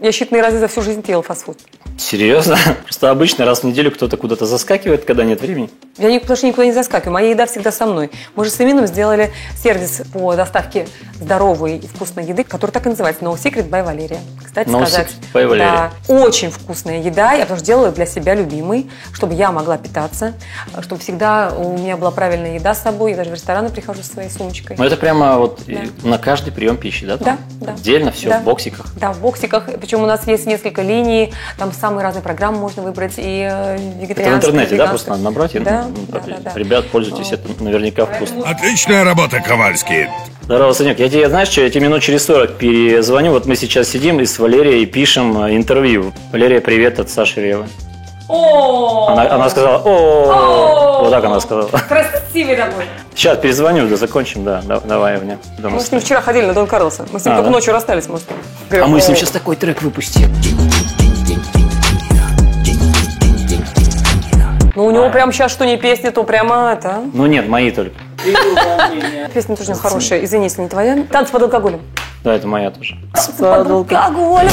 Я 0.00 0.08
считанные 0.08 0.40
разы 0.40 0.58
за 0.58 0.68
всю 0.68 0.80
жизнь 0.80 1.04
ела 1.06 1.22
фастфуд. 1.22 1.58
Серьезно? 1.98 2.56
Просто 2.84 3.10
обычно 3.10 3.44
раз 3.44 3.60
в 3.60 3.64
неделю 3.64 3.90
кто-то 3.90 4.16
куда-то 4.16 4.46
заскакивает, 4.46 5.04
когда 5.04 5.24
нет 5.24 5.42
времени. 5.42 5.68
Я 5.98 6.10
ни- 6.10 6.18
потому 6.18 6.36
что 6.36 6.46
никуда 6.46 6.64
не 6.64 6.72
заскакиваю. 6.72 7.12
Моя 7.12 7.30
еда 7.30 7.44
всегда 7.46 7.70
со 7.70 7.84
мной. 7.86 8.10
Мы 8.34 8.44
же 8.46 8.50
с 8.50 8.58
Эмином 8.60 8.86
сделали 8.86 9.30
сервис 9.62 10.02
по 10.12 10.34
доставке 10.34 10.88
здоровой 11.20 11.76
и 11.76 11.86
вкусной 11.86 12.24
еды, 12.24 12.44
который 12.44 12.70
так 12.70 12.86
и 12.86 12.88
называется 12.88 13.22
No 13.24 13.34
Secret 13.34 13.68
by 13.68 13.84
Валерия. 13.84 14.18
Кстати 14.42 14.68
No 14.68 14.80
сказать, 14.86 15.08
Secret 15.08 15.34
by 15.34 15.50
Valeria. 15.52 15.58
да, 15.58 16.14
очень 16.14 16.50
вкусная 16.50 17.00
еда. 17.02 17.32
Я 17.34 17.44
тоже 17.46 17.62
делала 17.62 17.90
для 17.90 18.06
себя 18.06 18.34
любимой, 18.34 18.90
чтобы 19.12 19.34
я 19.34 19.52
могла 19.52 19.76
питаться, 19.76 20.32
чтобы 20.80 21.00
всегда 21.02 21.52
у 21.56 21.76
меня 21.76 21.96
была 21.98 22.10
правильная 22.10 22.54
еда 22.54 22.74
с 22.74 22.82
собой. 22.82 23.10
Я 23.10 23.18
даже 23.18 23.30
в 23.30 23.34
рестораны 23.34 23.68
прихожу 23.68 24.02
со 24.02 24.12
своей 24.12 24.30
сумочкой. 24.30 24.76
Но 24.78 24.84
это 24.86 24.96
прямо 24.96 25.36
вот 25.38 25.60
и 25.66 25.90
на 26.02 26.16
каждый 26.18 26.52
прием 26.52 26.78
пищи, 26.78 27.04
да? 27.06 27.18
там? 27.18 27.38
Да, 27.60 27.66
да. 27.66 27.72
Отдельно 27.74 28.12
все 28.12 28.30
Да. 28.30 28.40
в 28.40 28.44
боксиках. 28.44 28.86
Да, 28.98 29.12
в 29.12 29.20
боксиках. 29.20 29.66
Причем 29.78 30.02
у 30.02 30.06
нас 30.06 30.26
есть 30.26 30.46
несколько 30.46 30.80
линий, 30.82 31.34
там 31.58 31.70
самые 31.72 32.02
разные 32.02 32.22
программы 32.22 32.58
можно 32.58 32.82
выбрать, 32.82 33.14
и 33.18 33.46
э, 33.50 33.76
вегетарианские, 34.00 34.24
Это 34.24 34.32
в 34.32 34.50
интернете, 34.50 34.76
да, 34.76 34.86
просто 34.88 35.10
надо 35.10 35.22
набрать? 35.22 35.54
и, 35.54 35.58
Да, 36.08 36.20
да, 36.20 36.26
да, 36.26 36.50
да. 36.52 36.58
Ребят, 36.58 36.86
пользуйтесь, 36.88 37.32
это 37.32 37.62
наверняка 37.62 38.06
вкусно. 38.06 38.42
Отличная 38.48 39.04
работа, 39.04 39.40
Ковальский. 39.40 40.08
Здорово, 40.42 40.72
Санек. 40.72 40.98
Я 40.98 41.08
тебе, 41.08 41.28
знаешь, 41.28 41.48
что, 41.48 41.60
я 41.62 41.70
тебе 41.70 41.86
минут 41.86 42.02
через 42.02 42.24
40 42.26 42.54
перезвоню. 42.58 43.30
Вот 43.32 43.46
мы 43.46 43.56
сейчас 43.56 43.88
сидим 43.88 44.20
и 44.20 44.26
с 44.26 44.38
Валерией 44.38 44.86
пишем 44.86 45.44
э, 45.44 45.56
интервью. 45.56 46.12
Валерия, 46.32 46.60
привет 46.60 46.98
от 46.98 47.10
Саши 47.10 47.40
Ревы. 47.40 47.66
Она, 48.28 49.30
она 49.34 49.50
сказала, 49.50 49.78
о, 49.84 51.02
вот 51.02 51.10
так 51.10 51.24
она 51.24 51.38
сказала. 51.40 51.68
красивый 51.68 52.56
такой. 52.56 52.84
Сейчас 53.14 53.38
перезвоню, 53.38 53.88
да 53.88 53.96
закончим, 53.96 54.42
да, 54.44 54.62
да, 54.64 54.80
давай 54.80 55.18
мне. 55.20 55.38
Мы 55.58 55.78
с 55.80 55.92
ним 55.92 56.00
вчера 56.00 56.20
ходили 56.22 56.46
на 56.46 56.54
Дон 56.54 56.66
Карлоса. 56.66 57.06
Мы 57.12 57.20
с 57.20 57.24
ним 57.24 57.34
А, 57.34 57.36
только 57.36 57.50
да? 57.50 57.52
ночью 57.52 57.72
расстались, 57.74 58.08
может. 58.08 58.24
А 58.70 58.86
мы 58.86 59.00
с 59.00 59.08
ним 59.08 59.16
сейчас 59.16 59.30
такой 59.30 59.56
трек 59.56 59.82
выпустим. 59.82 60.32
Ну, 64.74 64.86
у 64.86 64.90
него 64.90 65.10
прям 65.10 65.32
сейчас 65.32 65.52
что 65.52 65.66
не 65.66 65.76
песня, 65.76 66.12
то 66.12 66.24
прямо 66.24 66.72
это. 66.72 67.02
Ну 67.12 67.26
нет, 67.26 67.46
мои 67.46 67.70
только. 67.70 67.96
Песня 69.34 69.56
тоже 69.56 69.74
хорошая. 69.74 70.24
Извини, 70.24 70.44
если 70.44 70.62
не 70.62 70.68
твоя. 70.68 71.04
Танцы 71.10 71.30
под 71.30 71.42
алкоголем. 71.42 71.80
Да, 72.24 72.34
это 72.34 72.46
моя 72.46 72.70
тоже. 72.70 72.96
Под 73.38 73.70
алкоголем. 73.70 74.50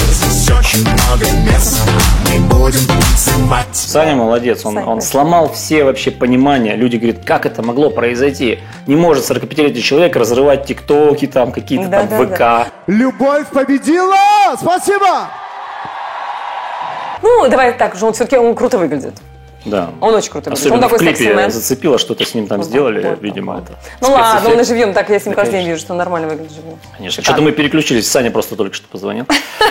Саня 3.72 4.16
молодец, 4.16 4.66
он, 4.66 4.74
Саня, 4.74 4.86
он 4.88 5.00
да. 5.00 5.06
сломал 5.06 5.52
все 5.54 5.84
вообще 5.84 6.12
понимания. 6.12 6.76
Люди 6.76 6.98
говорят, 6.98 7.24
как 7.26 7.46
это 7.46 7.64
могло 7.64 7.90
произойти? 7.90 8.60
Не 8.88 8.96
может 8.96 9.30
45-летний 9.30 9.82
человек 9.82 10.16
разрывать 10.16 10.66
тиктоки, 10.66 11.28
там 11.28 11.52
какие-то 11.52 11.90
там 11.90 12.08
Да-да-да. 12.08 12.66
ВК. 12.66 12.72
Любовь 12.88 13.48
победила! 13.48 14.16
Спасибо! 14.60 15.28
Ну, 17.22 17.48
давай 17.50 17.74
так 17.74 17.96
же, 17.96 18.06
он 18.06 18.14
все-таки 18.14 18.38
он 18.38 18.56
круто 18.56 18.78
выглядит. 18.78 19.14
Да. 19.66 19.92
Он 20.01 20.13
очень 20.16 20.32
круто 20.32 20.50
выглядит. 20.50 20.66
Особенно 20.66 20.86
Он 20.86 20.89
такой 20.92 20.98
в 21.13 21.18
клипе 21.18 21.50
зацепило, 21.50 21.98
что-то 21.98 22.25
с 22.25 22.34
ним 22.34 22.48
там 22.48 22.63
сделали, 22.63 23.06
Вот, 23.08 23.22
видимо, 23.22 23.56
вот. 23.56 23.63
это. 23.66 23.80
Ну 24.01 24.12
ладно, 24.12 24.50
он 24.51 24.60
и 24.60 24.63
живьем, 24.63 24.94
так 24.94 25.10
я 25.10 25.20
с 25.20 25.25
ним 25.25 25.36
Да, 25.36 25.42
каждый 25.42 25.60
день 25.60 25.68
вижу, 25.68 25.80
что 25.80 25.94
он 25.94 25.98
нормально 25.98 26.28
выглядит 26.30 26.54
живым. 26.54 26.80
Конечно. 26.98 27.24
Что-то 27.24 27.42
мы 27.42 27.51
переключились, 27.51 28.10
Саня 28.10 28.32
просто 28.32 28.56
только 28.56 28.75
что 28.75 28.88
позвонил. 28.88 29.25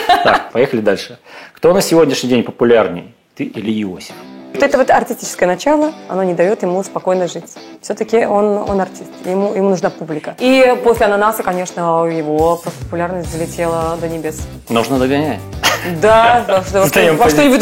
Так, 0.07 0.53
поехали 0.53 0.81
дальше. 0.81 1.19
Кто 1.55 1.73
на 1.73 1.81
сегодняшний 1.81 2.29
день 2.29 2.43
популярней? 2.43 3.15
Ты 3.35 3.45
или 3.45 3.83
Иосиф? 3.83 4.15
Вот 4.59 4.65
это 4.65 4.77
вот 4.77 4.91
артистическое 4.91 5.47
начало, 5.49 5.93
оно 6.09 6.25
не 6.25 6.35
дает 6.35 6.63
ему 6.63 6.83
спокойно 6.83 7.29
жить. 7.29 7.45
Все-таки 7.81 8.27
он, 8.27 8.57
он 8.69 8.81
артист, 8.81 9.09
ему, 9.25 9.55
ему 9.55 9.69
нужна 9.71 9.89
публика. 9.89 10.35
И 10.41 10.77
после 10.83 11.07
«Ананаса», 11.07 11.45
конечно, 11.45 12.05
его 12.09 12.57
популярность 12.57 13.31
залетела 13.31 13.97
до 14.01 14.09
небес. 14.09 14.49
Нужно 14.69 14.99
догонять. 14.99 15.39
Да, 16.03 16.45
во 16.49 16.65
что- 16.65 16.81
во 17.13 17.31
что-нибудь 17.31 17.61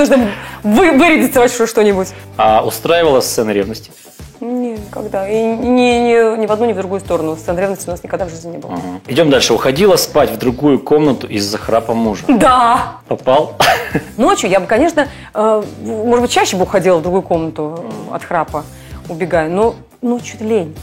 вы, 0.62 0.92
вырядиться 0.92 1.40
во 1.40 1.48
что- 1.48 1.66
что-нибудь. 1.66 2.08
А 2.38 2.64
устраивала 2.64 3.20
сцена 3.20 3.50
ревности? 3.50 3.92
Никогда. 4.40 5.28
И 5.28 5.34
ни, 5.34 5.68
ни, 5.68 6.40
ни 6.40 6.46
в 6.46 6.52
одну, 6.52 6.66
ни 6.66 6.72
в 6.72 6.76
другую 6.76 7.00
сторону. 7.00 7.36
Сцен 7.36 7.58
ревности 7.58 7.88
у 7.88 7.92
нас 7.92 8.02
никогда 8.02 8.26
в 8.26 8.30
жизни 8.30 8.52
не 8.52 8.58
было. 8.58 8.72
Мгм. 8.72 9.00
Идем 9.06 9.30
дальше. 9.30 9.54
Уходила 9.54 9.96
спать 9.96 10.30
в 10.30 10.38
другую 10.38 10.78
комнату 10.78 11.26
из-за 11.26 11.58
храпа 11.58 11.94
мужа. 11.94 12.24
Да! 12.28 12.98
Попал? 13.08 13.54
Ночью 14.16 14.50
я 14.50 14.60
бы, 14.60 14.66
конечно, 14.66 15.08
э, 15.34 15.62
может 15.82 16.22
быть, 16.22 16.30
чаще 16.30 16.56
бы 16.56 16.64
уходила 16.64 16.98
в 16.98 17.02
другую 17.02 17.22
комнату 17.22 17.84
э, 18.10 18.14
от 18.14 18.24
храпа, 18.24 18.64
убегая, 19.08 19.48
но 19.48 19.74
ночью 20.02 20.38
лень. 20.40 20.76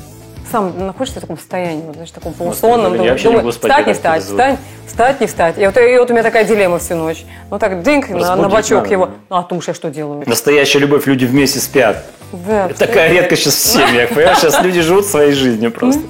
Сам 0.52 0.86
находишься 0.86 1.20
в 1.20 1.22
таком 1.22 1.38
состоянии, 1.38 1.84
вот, 1.84 1.96
знаешь, 1.96 2.12
таком 2.12 2.34
полусонном. 2.34 2.92
я 2.92 2.98
думаю, 2.98 3.12
вообще 3.12 3.28
не 3.28 3.32
думаю, 3.32 3.46
могу 3.46 3.52
спать, 3.54 3.72
встать, 3.72 3.88
не 3.88 3.94
встать, 3.94 4.24
встать, 4.24 4.60
встать, 4.86 5.22
не 5.22 5.28
встать. 5.28 5.58
И 5.58 5.66
вот, 5.66 5.78
и 5.78 5.98
вот 5.98 6.10
у 6.10 6.14
меня 6.14 6.24
такая 6.24 6.46
дилемма 6.46 6.80
всю 6.80 6.96
ночь. 6.96 7.26
Ну 7.50 7.60
так, 7.60 7.82
дынк, 7.82 8.10
на, 8.10 8.36
на 8.36 8.48
надо, 8.48 8.92
его. 8.92 9.10
Ну, 9.30 9.36
а 9.36 9.44
думаешь, 9.44 9.68
я 9.68 9.74
что 9.74 9.90
делаю? 9.90 10.24
Настоящая 10.28 10.80
любовь, 10.80 11.08
люди 11.08 11.26
вместе 11.26 11.60
спят. 11.60 12.06
Да, 12.34 12.68
Это 12.68 12.80
такая 12.80 13.12
редкость 13.12 13.44
сейчас 13.44 13.54
в 13.56 13.60
семьях, 13.60 14.10
понимаешь? 14.10 14.40
Сейчас 14.40 14.62
люди 14.64 14.82
живут 14.82 15.06
своей 15.06 15.34
жизнью 15.34 15.72
просто. 15.72 16.02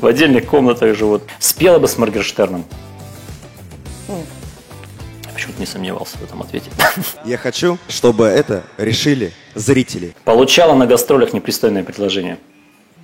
В 0.00 0.06
отдельных 0.06 0.46
комнатах 0.46 0.96
живут. 0.96 1.22
Спела 1.38 1.78
бы 1.78 1.88
с 1.88 1.98
Моргенштерном? 1.98 2.64
Я 4.08 5.32
почему-то 5.34 5.60
не 5.60 5.66
сомневался 5.66 6.16
в 6.18 6.24
этом 6.24 6.40
ответе. 6.40 6.70
Я 7.24 7.36
хочу, 7.36 7.78
чтобы 7.88 8.24
это 8.24 8.62
решили 8.78 9.32
зрители. 9.54 10.14
Получала 10.24 10.74
на 10.74 10.86
гастролях 10.86 11.32
непристойное 11.32 11.84
предложение. 11.84 12.38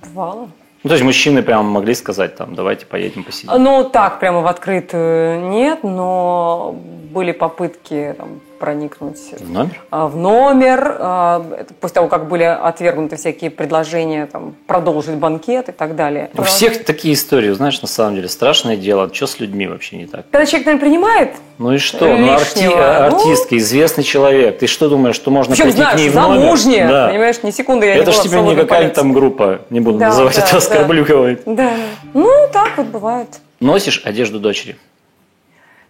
Бывало. 0.03 0.49
Ну, 0.85 0.89
то 0.89 0.93
есть 0.93 1.03
мужчины 1.03 1.41
прямо 1.41 1.63
могли 1.63 1.95
сказать, 1.95 2.35
там, 2.35 2.53
давайте 2.53 2.85
поедем 2.85 3.23
посидим. 3.23 3.63
Ну, 3.63 3.89
так, 3.89 4.19
прямо 4.19 4.41
в 4.41 4.45
открытую 4.45 5.49
нет, 5.49 5.79
но 5.83 6.75
были 7.11 7.31
попытки 7.31 8.13
там, 8.15 8.39
проникнуть 8.59 9.19
В 9.39 9.51
номер? 9.51 9.81
а, 9.91 10.07
в 10.07 10.15
номер, 10.17 10.97
а, 10.99 11.65
после 11.81 11.95
того, 11.95 12.07
как 12.07 12.27
были 12.27 12.43
отвергнуты 12.43 13.15
всякие 13.15 13.51
предложения 13.51 14.25
там, 14.25 14.55
продолжить 14.67 15.15
банкет 15.15 15.69
и 15.69 15.71
так 15.71 15.95
далее. 15.95 16.29
У 16.37 16.43
всех 16.43 16.83
такие 16.85 17.13
истории, 17.13 17.51
знаешь, 17.51 17.81
на 17.81 17.87
самом 17.87 18.15
деле, 18.15 18.27
страшное 18.29 18.77
дело. 18.77 19.09
Что 19.13 19.27
с 19.27 19.39
людьми 19.39 19.67
вообще 19.67 19.97
не 19.97 20.05
так? 20.07 20.25
Когда 20.31 20.45
человек, 20.45 20.65
наверное, 20.67 20.81
принимает, 20.89 21.29
Ну 21.57 21.71
и 21.73 21.77
что? 21.77 22.05
Ну, 22.07 22.27
арти- 22.35 22.55
Лишнего. 22.55 23.07
Ну. 23.11 23.17
артистка, 23.17 23.57
известный 23.57 24.03
человек. 24.03 24.59
Ты 24.59 24.67
что 24.67 24.89
думаешь, 24.89 25.15
что 25.15 25.31
можно 25.31 25.53
причем, 25.55 25.71
прийти 25.71 25.81
к 25.81 25.95
ней 25.95 26.09
знаешь, 26.09 26.11
в 26.11 26.15
номер? 26.29 26.41
замужняя, 26.43 26.87
Да. 26.89 27.07
понимаешь, 27.09 27.43
ни 27.43 27.51
секунды 27.51 27.85
я 27.85 27.95
не 27.95 28.01
Это 28.01 28.11
ж 28.11 28.15
была 28.15 28.23
в 28.23 28.27
тебе 28.27 28.41
не 28.41 28.55
какая-нибудь 28.55 28.93
там 28.95 29.13
группа, 29.13 29.61
не 29.69 29.79
буду 29.79 29.97
Да, 29.99 30.07
называть 30.07 30.35
да, 30.35 30.41
это, 30.41 30.51
да. 30.51 30.57
оскорблю 30.57 31.05
кого-нибудь. 31.05 31.43
Да, 31.45 31.71
ну, 32.13 32.29
так 32.51 32.77
вот 32.77 32.87
бывает. 32.87 33.27
Носишь 33.61 34.01
одежду 34.05 34.39
дочери? 34.39 34.75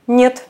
Нет. 0.07 0.43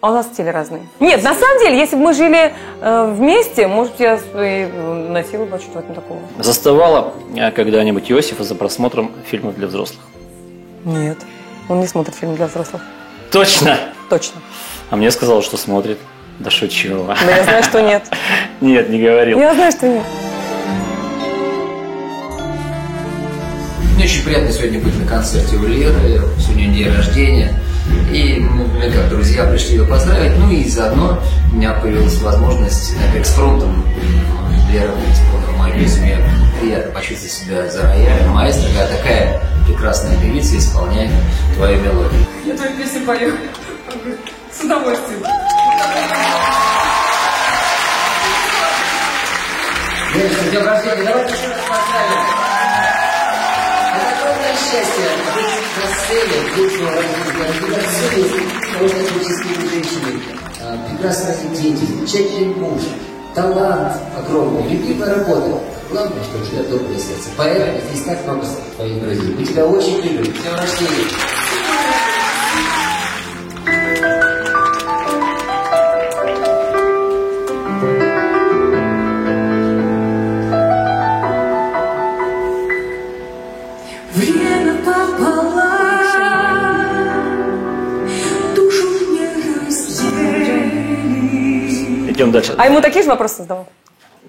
А 0.00 0.10
у 0.10 0.14
нас 0.14 0.26
стили 0.26 0.48
разные. 0.48 0.82
Нет, 0.98 1.22
на 1.22 1.34
самом 1.34 1.58
деле, 1.58 1.78
если 1.78 1.96
бы 1.96 2.02
мы 2.02 2.14
жили 2.14 2.54
э, 2.80 3.14
вместе, 3.14 3.66
может, 3.66 4.00
я 4.00 4.14
и 4.16 4.66
носила 5.10 5.44
бы 5.44 5.58
что-то 5.58 5.92
такого. 5.92 6.20
Заставала 6.38 7.12
э, 7.36 7.50
когда-нибудь 7.50 8.10
Иосифа 8.10 8.42
за 8.42 8.54
просмотром 8.54 9.12
фильмов 9.26 9.56
для 9.56 9.66
взрослых? 9.66 10.00
Нет. 10.86 11.18
Он 11.68 11.80
не 11.80 11.86
смотрит 11.86 12.14
фильм 12.14 12.34
для 12.34 12.46
взрослых. 12.46 12.82
Точно! 13.30 13.76
Точно. 14.08 14.40
А 14.88 14.96
мне 14.96 15.10
сказал, 15.10 15.42
что 15.42 15.58
смотрит. 15.58 15.98
Да 16.38 16.50
шучу. 16.50 17.04
Но 17.04 17.30
я 17.30 17.44
знаю, 17.44 17.62
что 17.62 17.82
нет. 17.82 18.02
Нет, 18.62 18.88
не 18.88 19.02
говорил. 19.02 19.38
Я 19.38 19.54
знаю, 19.54 19.70
что 19.72 19.86
нет. 19.86 20.02
Мне 23.94 24.04
очень 24.04 24.24
приятно 24.24 24.50
сегодня 24.50 24.80
быть 24.80 24.98
на 24.98 25.06
концерте 25.06 25.56
у 25.56 25.66
Леры. 25.66 26.22
Сегодня 26.38 26.74
день 26.74 26.88
рождения. 26.90 27.60
И 28.12 28.40
мы, 28.40 28.66
мы 28.66 28.90
как 28.90 29.08
друзья 29.08 29.44
пришли 29.44 29.76
ее 29.76 29.84
поздравить. 29.84 30.36
Ну 30.38 30.50
и 30.50 30.68
заодно 30.68 31.20
у 31.52 31.56
меня 31.56 31.72
появилась 31.74 32.20
возможность 32.20 32.94
как 32.96 33.20
экспромтом 33.20 33.84
Лера 34.72 34.92
исполнила 35.12 35.50
мою 35.58 35.74
песню. 35.74 36.16
Приятно 36.60 36.92
почувствовать 36.92 37.32
себя 37.32 37.68
за 37.68 37.82
роялем. 37.82 38.30
Маэстро, 38.30 38.68
когда 38.68 38.86
такая 38.86 39.42
прекрасная 39.66 40.16
певица 40.18 40.58
исполняет 40.58 41.10
твою 41.56 41.80
мелодию. 41.80 42.26
Я 42.44 42.56
твою 42.56 42.76
песню 42.76 43.04
пою. 43.04 43.34
С 44.52 44.60
удовольствием. 44.64 45.22
Лера, 50.14 50.34
с 50.34 50.50
днем 50.50 50.66
рождения. 50.66 51.04
Давайте 51.04 51.34
еще 51.34 51.48
раз 51.48 51.58
поздравим. 51.68 52.20
Это 53.96 54.18
огромное 54.20 54.54
счастье 54.54 55.49
сцене, 56.10 56.40
быть 56.56 56.80
на 56.80 57.90
сцене 57.90 58.42
просто 58.78 58.96
творческими 59.04 59.70
женщинами. 59.70 60.22
А, 60.62 60.88
Прекрасные 60.88 61.56
дети, 61.56 61.84
замечательный 61.84 62.54
муж, 62.54 62.82
талант 63.34 63.94
огромный, 64.16 64.68
любимая 64.68 65.14
работа. 65.16 65.60
Главное, 65.90 66.22
что 66.22 66.38
у 66.38 66.44
тебя 66.44 66.62
доброе 66.64 66.98
сердце. 66.98 67.30
Поэтому 67.36 67.80
здесь 67.90 68.04
так 68.04 68.24
много 68.24 68.46
твоих 68.76 69.02
друзей. 69.02 69.34
Мы 69.36 69.44
тебя 69.44 69.66
очень 69.66 69.96
любим. 70.00 70.24
С 70.24 70.38
днем 70.38 70.54
рождения. 70.54 71.39
Идем 92.30 92.32
дальше. 92.32 92.54
А 92.56 92.66
ему 92.66 92.80
такие 92.80 93.02
же 93.02 93.08
вопросы 93.10 93.42
задавал? 93.42 93.66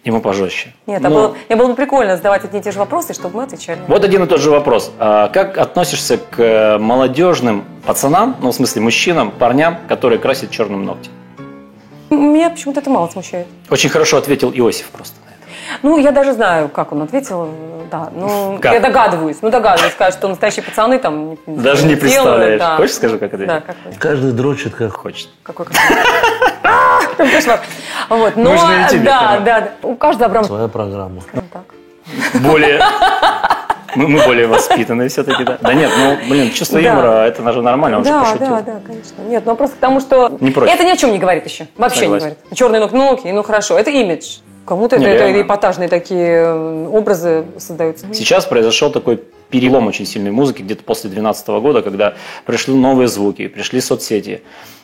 Ему 0.03 0.19
пожестче. 0.19 0.73
Нет, 0.87 1.03
а 1.05 1.09
Ну, 1.09 1.15
было, 1.15 1.35
мне 1.47 1.55
было 1.55 1.67
бы 1.67 1.75
прикольно 1.75 2.17
задавать 2.17 2.43
одни 2.43 2.59
и 2.59 2.63
те 2.63 2.71
же 2.71 2.79
вопросы, 2.79 3.13
чтобы 3.13 3.37
мы 3.37 3.43
отвечали. 3.43 3.79
Вот 3.87 4.03
один 4.03 4.23
и 4.23 4.27
тот 4.27 4.41
же 4.41 4.49
вопрос. 4.49 4.91
А 4.97 5.27
Как 5.29 5.59
относишься 5.59 6.17
к 6.17 6.39
э, 6.39 6.77
молодежным 6.79 7.65
пацанам, 7.85 8.35
ну, 8.41 8.51
в 8.51 8.55
смысле, 8.55 8.81
мужчинам, 8.81 9.29
парням, 9.29 9.77
которые 9.87 10.17
красят 10.17 10.49
черным 10.49 10.85
ногти? 10.85 11.11
Меня 12.09 12.49
почему-то 12.49 12.79
это 12.79 12.89
мало 12.89 13.07
смущает. 13.09 13.45
Очень 13.69 13.89
хорошо 13.89 14.17
ответил 14.17 14.51
Иосиф 14.51 14.87
просто 14.87 15.15
на 15.25 15.29
это. 15.29 15.79
Ну, 15.83 15.97
я 15.99 16.11
даже 16.11 16.33
знаю, 16.33 16.69
как 16.69 16.91
он 16.93 17.03
ответил. 17.03 17.49
Да, 17.91 18.09
ну, 18.15 18.57
Как? 18.61 18.73
я 18.73 18.79
догадываюсь. 18.79 19.37
Ну, 19.41 19.49
догадываюсь, 19.49 19.93
сказать, 19.93 20.13
что 20.13 20.29
настоящие 20.29 20.63
пацаны 20.63 20.97
там... 20.97 21.37
Даже 21.45 21.83
не 21.85 21.95
делают, 21.95 22.01
представляешь. 22.01 22.59
да. 22.59 22.77
Хочешь, 22.77 22.95
скажу, 22.95 23.19
как 23.19 23.33
это? 23.33 23.45
Да, 23.45 23.61
как? 23.61 23.75
Каждый 23.99 24.31
дрочит 24.31 24.73
как 24.73 24.93
Хочет. 24.93 25.29
Какой. 25.43 25.65
Кошмар. 27.29 27.59
Вот, 28.09 28.35
но, 28.35 28.51
Мы 28.51 28.57
же 28.57 28.65
на 28.65 28.83
YouTube 28.85 29.03
да, 29.03 29.39
да, 29.43 29.61
да. 29.61 29.87
У 29.87 29.95
каждого 29.95 30.25
Абрама... 30.25 30.47
Своя 30.47 30.67
программа. 30.67 31.21
скажем 31.21 31.49
так. 31.51 32.41
Более... 32.41 32.79
Мы, 33.95 34.07
мы 34.07 34.23
более 34.23 34.47
воспитанные 34.47 35.09
все-таки, 35.09 35.43
да? 35.43 35.57
Да 35.61 35.73
нет, 35.73 35.91
ну, 35.97 36.15
блин, 36.29 36.51
чувство 36.53 36.81
Да. 36.81 36.89
юмора, 36.89 37.25
это 37.27 37.41
даже 37.43 37.61
нормально, 37.61 37.97
он 37.97 38.05
же 38.05 38.09
Да, 38.09 38.21
пошутил. 38.21 38.47
да, 38.47 38.61
да, 38.61 38.79
конечно. 38.85 39.21
Нет, 39.27 39.43
ну 39.45 39.55
просто 39.57 39.75
к 39.75 39.79
тому, 39.79 39.99
что 39.99 40.37
Не 40.39 40.51
против. 40.51 40.73
это 40.73 40.83
ни 40.85 40.89
о 40.91 40.95
чем 40.95 41.11
не 41.11 41.19
говорит 41.19 41.45
еще. 41.45 41.67
Вообще 41.75 42.01
Согласен. 42.01 42.27
не 42.27 42.33
говорит. 42.35 42.57
Черные 42.57 42.79
ног, 42.79 42.93
ноги, 42.93 43.27
ну 43.31 43.43
хорошо, 43.43 43.77
это 43.77 43.89
имидж. 43.91 44.37
Кому-то 44.65 44.95
это, 44.95 45.05
это 45.05 45.25
реально. 45.25 45.41
эпатажные 45.41 45.89
такие 45.89 46.37
э, 46.37 46.87
образы 46.89 47.45
создаются. 47.57 48.05
Сейчас 48.13 48.45
произошел 48.45 48.91
такой 48.91 49.21
перелом 49.49 49.87
очень 49.87 50.05
сильной 50.05 50.31
музыки 50.31 50.61
где-то 50.61 50.83
после 50.83 51.09
2012 51.09 51.47
года, 51.61 51.81
когда 51.81 52.13
пришли 52.45 52.73
новые 52.73 53.09
звуки, 53.09 53.47
пришли 53.47 53.81
соцсети. 53.81 54.41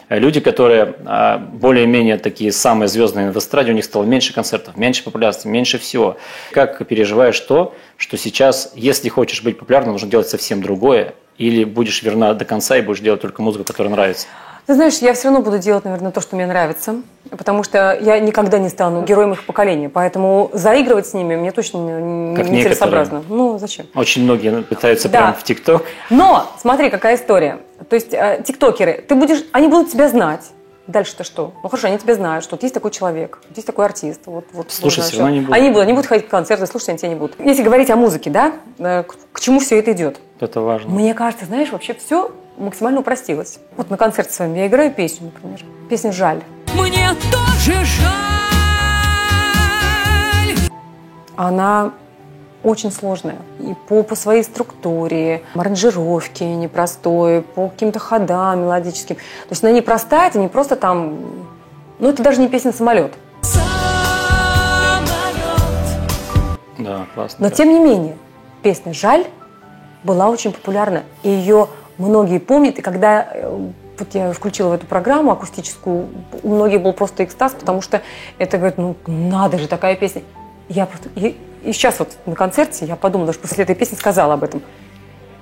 Люди, 0.10 0.40
которые 0.40 0.96
а, 1.06 1.38
более-менее 1.38 2.18
такие 2.18 2.54
самые 2.54 2.88
звездные 2.88 3.32
в 3.32 3.38
эстраде, 3.38 3.72
у 3.72 3.76
них 3.76 3.84
стало 3.84 4.06
меньше 4.06 4.34
концертов, 4.34 4.78
меньше 4.78 5.04
популярности, 5.04 5.48
меньше 5.48 5.78
всего. 5.78 6.18
Как 6.52 6.86
переживаешь 6.88 7.40
то, 7.42 7.76
что 7.98 8.18
сейчас, 8.18 8.72
если 8.76 9.10
хочешь 9.10 9.44
быть 9.44 9.60
популярным, 9.60 9.94
нужно 9.94 10.10
делать 10.10 10.30
совсем 10.30 10.62
другое, 10.62 11.14
или 11.38 11.66
будешь 11.66 12.02
верна 12.04 12.34
до 12.34 12.46
конца 12.46 12.78
и 12.78 12.82
будешь 12.82 13.02
делать 13.02 13.22
только 13.22 13.42
музыку, 13.42 13.66
которая 13.66 13.92
нравится? 13.92 14.28
Ты 14.68 14.74
знаешь, 14.74 14.98
я 14.98 15.14
все 15.14 15.30
равно 15.30 15.42
буду 15.42 15.60
делать, 15.60 15.86
наверное, 15.86 16.12
то, 16.12 16.20
что 16.20 16.36
мне 16.36 16.46
нравится, 16.46 16.98
потому 17.32 17.64
что 17.64 17.98
я 18.02 18.20
никогда 18.20 18.60
не 18.60 18.68
стану 18.68 19.02
героем 19.04 19.32
их 19.32 19.46
поколения, 19.46 19.88
поэтому 19.88 20.50
заигрывать 20.52 21.08
с 21.08 21.14
ними 21.14 21.38
мне 21.38 21.52
точно 21.54 22.34
Как 22.36 22.50
не 22.50 22.64
целесообразно. 22.64 23.24
Ну, 23.30 23.58
зачем? 23.60 23.86
Очень 23.96 24.24
многие 24.24 24.64
пытаются 24.64 25.08
Да. 25.08 25.20
прям 25.20 25.34
в 25.36 25.44
ТикТок. 25.44 25.86
Но, 26.10 26.52
смотри, 26.60 26.90
какая 26.90 27.16
история. 27.16 27.60
То 27.90 27.96
есть, 27.96 28.14
э, 28.14 28.44
тиктокеры, 28.46 29.06
ты 29.08 29.16
будешь, 29.16 29.46
они 29.54 29.70
будут 29.70 29.90
тебя 29.90 30.10
знать. 30.10 30.42
Дальше-то 30.88 31.24
что? 31.24 31.54
Ну 31.64 31.70
хорошо, 31.70 31.88
они 31.88 31.98
тебя 31.98 32.16
знают, 32.16 32.44
что 32.44 32.56
вот 32.56 32.64
есть 32.64 32.74
такой 32.74 32.92
человек, 32.92 33.40
вот 33.48 33.58
есть 33.58 33.68
такой 33.68 33.86
артист. 33.86 34.22
Вот, 34.26 34.46
вот, 34.54 34.72
Слушать 34.72 35.04
вот, 35.04 35.12
всё 35.12 35.20
равно 35.20 35.34
не 35.34 35.42
будут. 35.42 35.56
Они 35.56 35.70
будут, 35.70 35.84
они 35.84 35.94
будут 35.94 36.08
ходить 36.08 36.28
в 36.28 36.30
концерты, 36.30 36.66
слушать 36.66 36.90
они 36.90 36.98
тебя 36.98 37.10
не 37.10 37.16
будут. 37.16 37.38
Если 37.40 37.62
говорить 37.64 37.90
о 37.90 37.96
музыке, 37.98 38.30
да, 38.30 38.54
э, 38.80 39.04
к, 39.04 39.16
к 39.34 39.40
чему 39.40 39.60
все 39.60 39.80
это 39.80 39.92
идет? 39.94 40.20
Это 40.42 40.60
важно. 40.62 40.90
Мне 40.90 41.14
кажется, 41.14 41.46
знаешь, 41.46 41.72
вообще 41.72 41.94
все 41.94 42.32
максимально 42.58 43.00
упростилось. 43.02 43.60
Вот 43.76 43.90
на 43.90 43.98
концерте 43.98 44.34
с 44.34 44.40
вами 44.40 44.60
я 44.60 44.68
играю 44.68 44.92
песню, 44.92 45.32
например. 45.34 45.60
Песня 45.90 46.12
«Жаль». 46.12 46.42
Мне 46.74 47.10
тоже 47.32 47.86
жаль. 47.86 48.18
Она 51.36 51.92
очень 52.64 52.92
сложная. 52.92 53.38
И 53.60 53.76
по, 53.88 54.04
по 54.04 54.16
своей 54.16 54.44
структуре, 54.44 55.44
аранжировке 55.56 56.46
непростой, 56.56 57.42
по 57.42 57.70
каким-то 57.70 58.00
ходам 58.00 58.62
мелодическим. 58.62 59.16
То 59.16 59.52
есть 59.52 59.64
она 59.64 59.72
непростая, 59.72 60.30
это 60.30 60.40
не 60.40 60.48
просто 60.48 60.76
там... 60.76 61.20
Ну, 62.00 62.10
это 62.10 62.22
даже 62.24 62.42
не 62.42 62.48
песня 62.48 62.74
«Самолет». 62.74 63.14
Да, 66.78 67.08
классно. 67.16 67.48
Но 67.48 67.50
тем 67.50 67.70
не 67.70 67.80
менее, 67.80 68.18
песня 68.62 68.94
«Жаль» 68.94 69.26
была 70.04 70.30
очень 70.30 70.52
популярна. 70.52 71.04
И 71.24 71.30
ее 71.30 71.68
многие 71.98 72.40
помнят. 72.40 72.80
И 72.80 72.82
когда 72.82 73.28
э, 73.32 73.70
вот 74.00 74.08
я 74.14 74.32
включила 74.34 74.70
в 74.70 74.74
эту 74.74 74.86
программу 74.86 75.32
акустическую, 75.32 76.08
у 76.44 76.50
многих 76.50 76.82
был 76.82 76.94
просто 76.94 77.24
экстаз, 77.24 77.54
потому 77.54 77.82
что 77.82 78.02
это, 78.38 78.58
говорит, 78.58 78.78
ну 78.78 78.96
надо 79.08 79.58
же, 79.58 79.68
такая 79.68 79.96
песня. 79.96 80.24
Я 80.70 80.86
просто... 80.86 81.10
И, 81.16 81.38
и 81.64 81.74
сейчас 81.74 82.00
вот 82.00 82.18
на 82.26 82.36
концерте 82.36 82.86
я 82.86 82.96
подумала, 82.96 83.28
даже 83.28 83.40
после 83.40 83.64
этой 83.64 83.76
песни 83.76 83.96
сказала 83.96 84.34
об 84.36 84.44
этом. 84.44 84.62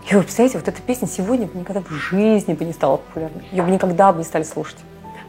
Я 0.05 0.11
говорю, 0.11 0.25
представляете, 0.25 0.59
вот 0.59 0.67
эта 0.67 0.81
песня 0.81 1.07
сегодня 1.07 1.47
бы 1.47 1.59
никогда 1.59 1.81
в 1.81 1.91
жизни 1.91 2.53
бы 2.53 2.63
не 2.63 2.73
стала 2.73 2.97
популярной. 2.97 3.43
Ее 3.51 3.63
бы 3.63 3.71
никогда 3.71 4.11
бы 4.11 4.19
не 4.19 4.23
стали 4.23 4.43
слушать. 4.43 4.77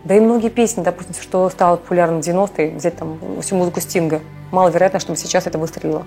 Да 0.04 0.14
и 0.14 0.20
многие 0.20 0.50
песни, 0.50 0.82
допустим, 0.82 1.14
что 1.20 1.48
стало 1.50 1.76
популярным 1.76 2.22
в 2.22 2.24
90-е, 2.24 2.76
взять 2.76 2.96
там 2.96 3.18
всю 3.40 3.56
музыку 3.56 3.80
Стинга, 3.80 4.20
маловероятно, 4.52 5.00
чтобы 5.00 5.18
сейчас 5.18 5.46
это 5.46 5.58
выстрелило. 5.58 6.04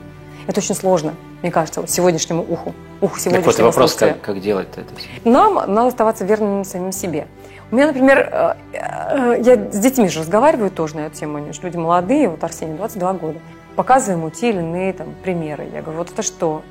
Это 0.50 0.62
очень 0.62 0.74
сложно, 0.74 1.14
мне 1.44 1.52
кажется, 1.52 1.80
вот 1.80 1.92
сегодняшнему 1.92 2.42
уху, 2.42 2.74
уху 3.02 3.14
Так 3.14 3.22
сегодняшнего 3.22 3.52
вот 3.52 3.60
вопрос, 3.60 3.92
слушателя. 3.92 4.14
как, 4.14 4.22
как 4.22 4.42
делать-то 4.42 4.82
это? 4.82 4.94
Нам 5.24 5.54
надо 5.54 5.86
оставаться 5.90 6.26
верными 6.26 6.64
самим 6.64 6.92
себе. 6.92 7.28
У 7.70 7.76
меня, 7.76 7.86
например, 7.86 8.18
э, 8.18 8.56
э, 8.74 9.42
я 9.44 9.72
с 9.72 9.78
детьми 9.78 10.10
же 10.10 10.22
разговариваю 10.22 10.72
тоже 10.72 10.96
на 10.96 11.02
эту 11.02 11.18
тему, 11.18 11.38
они 11.38 11.54
же 11.54 11.62
люди 11.62 11.78
молодые, 11.78 12.30
вот 12.30 12.44
Арсений, 12.44 12.76
22 12.78 13.14
года. 13.14 13.40
Показываем 13.76 14.22
ему 14.22 14.32
те 14.32 14.50
или 14.50 14.58
иные 14.58 14.92
там, 14.94 15.14
примеры. 15.22 15.68
Я 15.72 15.84
говорю, 15.84 16.00
вот 16.00 16.10
это 16.10 16.24
что? 16.24 16.64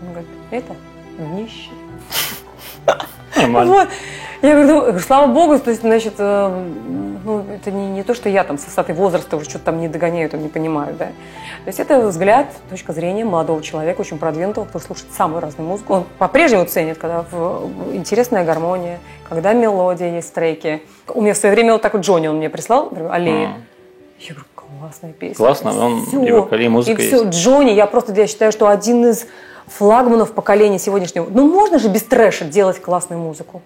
Он 0.00 0.08
говорит, 0.12 0.30
это 0.50 0.74
нищий. 1.18 1.72
Нормально. 3.42 3.72
Вот. 3.72 3.88
Я 4.42 4.54
говорю, 4.54 4.92
ну, 4.92 4.98
слава 5.00 5.26
богу, 5.26 5.58
то 5.58 5.68
есть, 5.70 5.82
значит, 5.82 6.14
э, 6.16 6.64
ну, 7.24 7.44
это 7.54 7.70
не, 7.70 7.88
не 7.90 8.02
то, 8.02 8.14
что 8.14 8.30
я 8.30 8.42
там 8.42 8.56
с 8.56 8.64
высоты 8.64 8.94
возраста 8.94 9.36
уже 9.36 9.44
что-то 9.50 9.66
там 9.66 9.80
не 9.80 9.88
догоняю, 9.88 10.30
там 10.30 10.42
не 10.42 10.48
понимаю, 10.48 10.94
да. 10.98 11.06
То 11.06 11.66
есть 11.66 11.78
это 11.78 12.00
взгляд, 12.00 12.46
точка 12.70 12.94
зрения 12.94 13.26
молодого 13.26 13.62
человека, 13.62 14.00
очень 14.00 14.16
продвинутого, 14.18 14.64
кто 14.64 14.78
слушает 14.78 15.12
самую 15.12 15.40
разную 15.40 15.68
музыку. 15.68 15.92
Он 15.92 16.04
по-прежнему 16.18 16.64
ценит, 16.64 16.96
когда 16.96 17.26
в- 17.30 17.68
интересная 17.92 18.42
гармония, 18.44 18.98
когда 19.28 19.52
мелодия 19.52 20.10
есть 20.14 20.30
в 20.30 20.32
треке. 20.32 20.80
У 21.08 21.20
меня 21.20 21.34
в 21.34 21.36
свое 21.36 21.54
время 21.54 21.74
вот 21.74 21.82
так 21.82 21.92
вот 21.92 22.02
Джонни, 22.02 22.28
он 22.28 22.36
мне 22.38 22.48
прислал, 22.48 22.84
например, 22.86 23.12
«Аллея». 23.12 23.46
М. 23.48 23.54
Я 24.20 24.34
говорю, 24.34 24.46
классная 24.54 25.12
песня. 25.12 25.36
Классно, 25.36 25.78
он 25.86 26.06
Всё. 26.06 26.22
и 26.22 26.30
вокали, 26.32 26.64
и 26.64 26.68
музыка 26.68 27.02
И 27.02 27.06
все, 27.06 27.24
есть. 27.24 27.36
Джонни, 27.38 27.72
я 27.72 27.86
просто 27.86 28.12
я 28.14 28.26
считаю, 28.26 28.52
что 28.52 28.68
один 28.68 29.04
из 29.06 29.26
флагманов 29.70 30.32
поколения 30.32 30.78
сегодняшнего. 30.78 31.26
Ну 31.30 31.46
можно 31.50 31.78
же 31.78 31.88
без 31.88 32.02
трэша 32.02 32.44
делать 32.44 32.80
классную 32.80 33.20
музыку? 33.20 33.62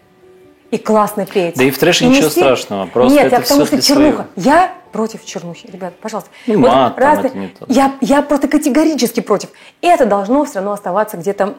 И 0.70 0.78
классно 0.78 1.24
петь. 1.26 1.56
Да 1.56 1.64
и 1.64 1.70
в 1.70 1.78
трэше 1.78 2.04
не 2.04 2.16
ничего 2.16 2.30
все- 2.30 2.40
страшного, 2.40 2.86
просто 2.86 3.14
Нет, 3.14 3.26
это 3.26 3.36
я 3.36 3.42
потому 3.42 3.66
что 3.66 3.80
чернуха. 3.80 4.12
своего. 4.12 4.24
Я 4.36 4.72
против 4.92 5.24
чернухи, 5.24 5.68
ребят, 5.70 5.94
пожалуйста. 6.00 6.30
Ну, 6.46 6.58
мат 6.58 6.96
там, 6.96 7.24
это 7.24 7.36
не 7.38 7.48
то. 7.48 7.64
Я, 7.68 7.94
я 8.00 8.22
просто 8.22 8.48
категорически 8.48 9.20
против. 9.20 9.50
Это 9.80 10.06
должно 10.06 10.44
все 10.44 10.56
равно 10.56 10.72
оставаться 10.72 11.16
где-то... 11.16 11.54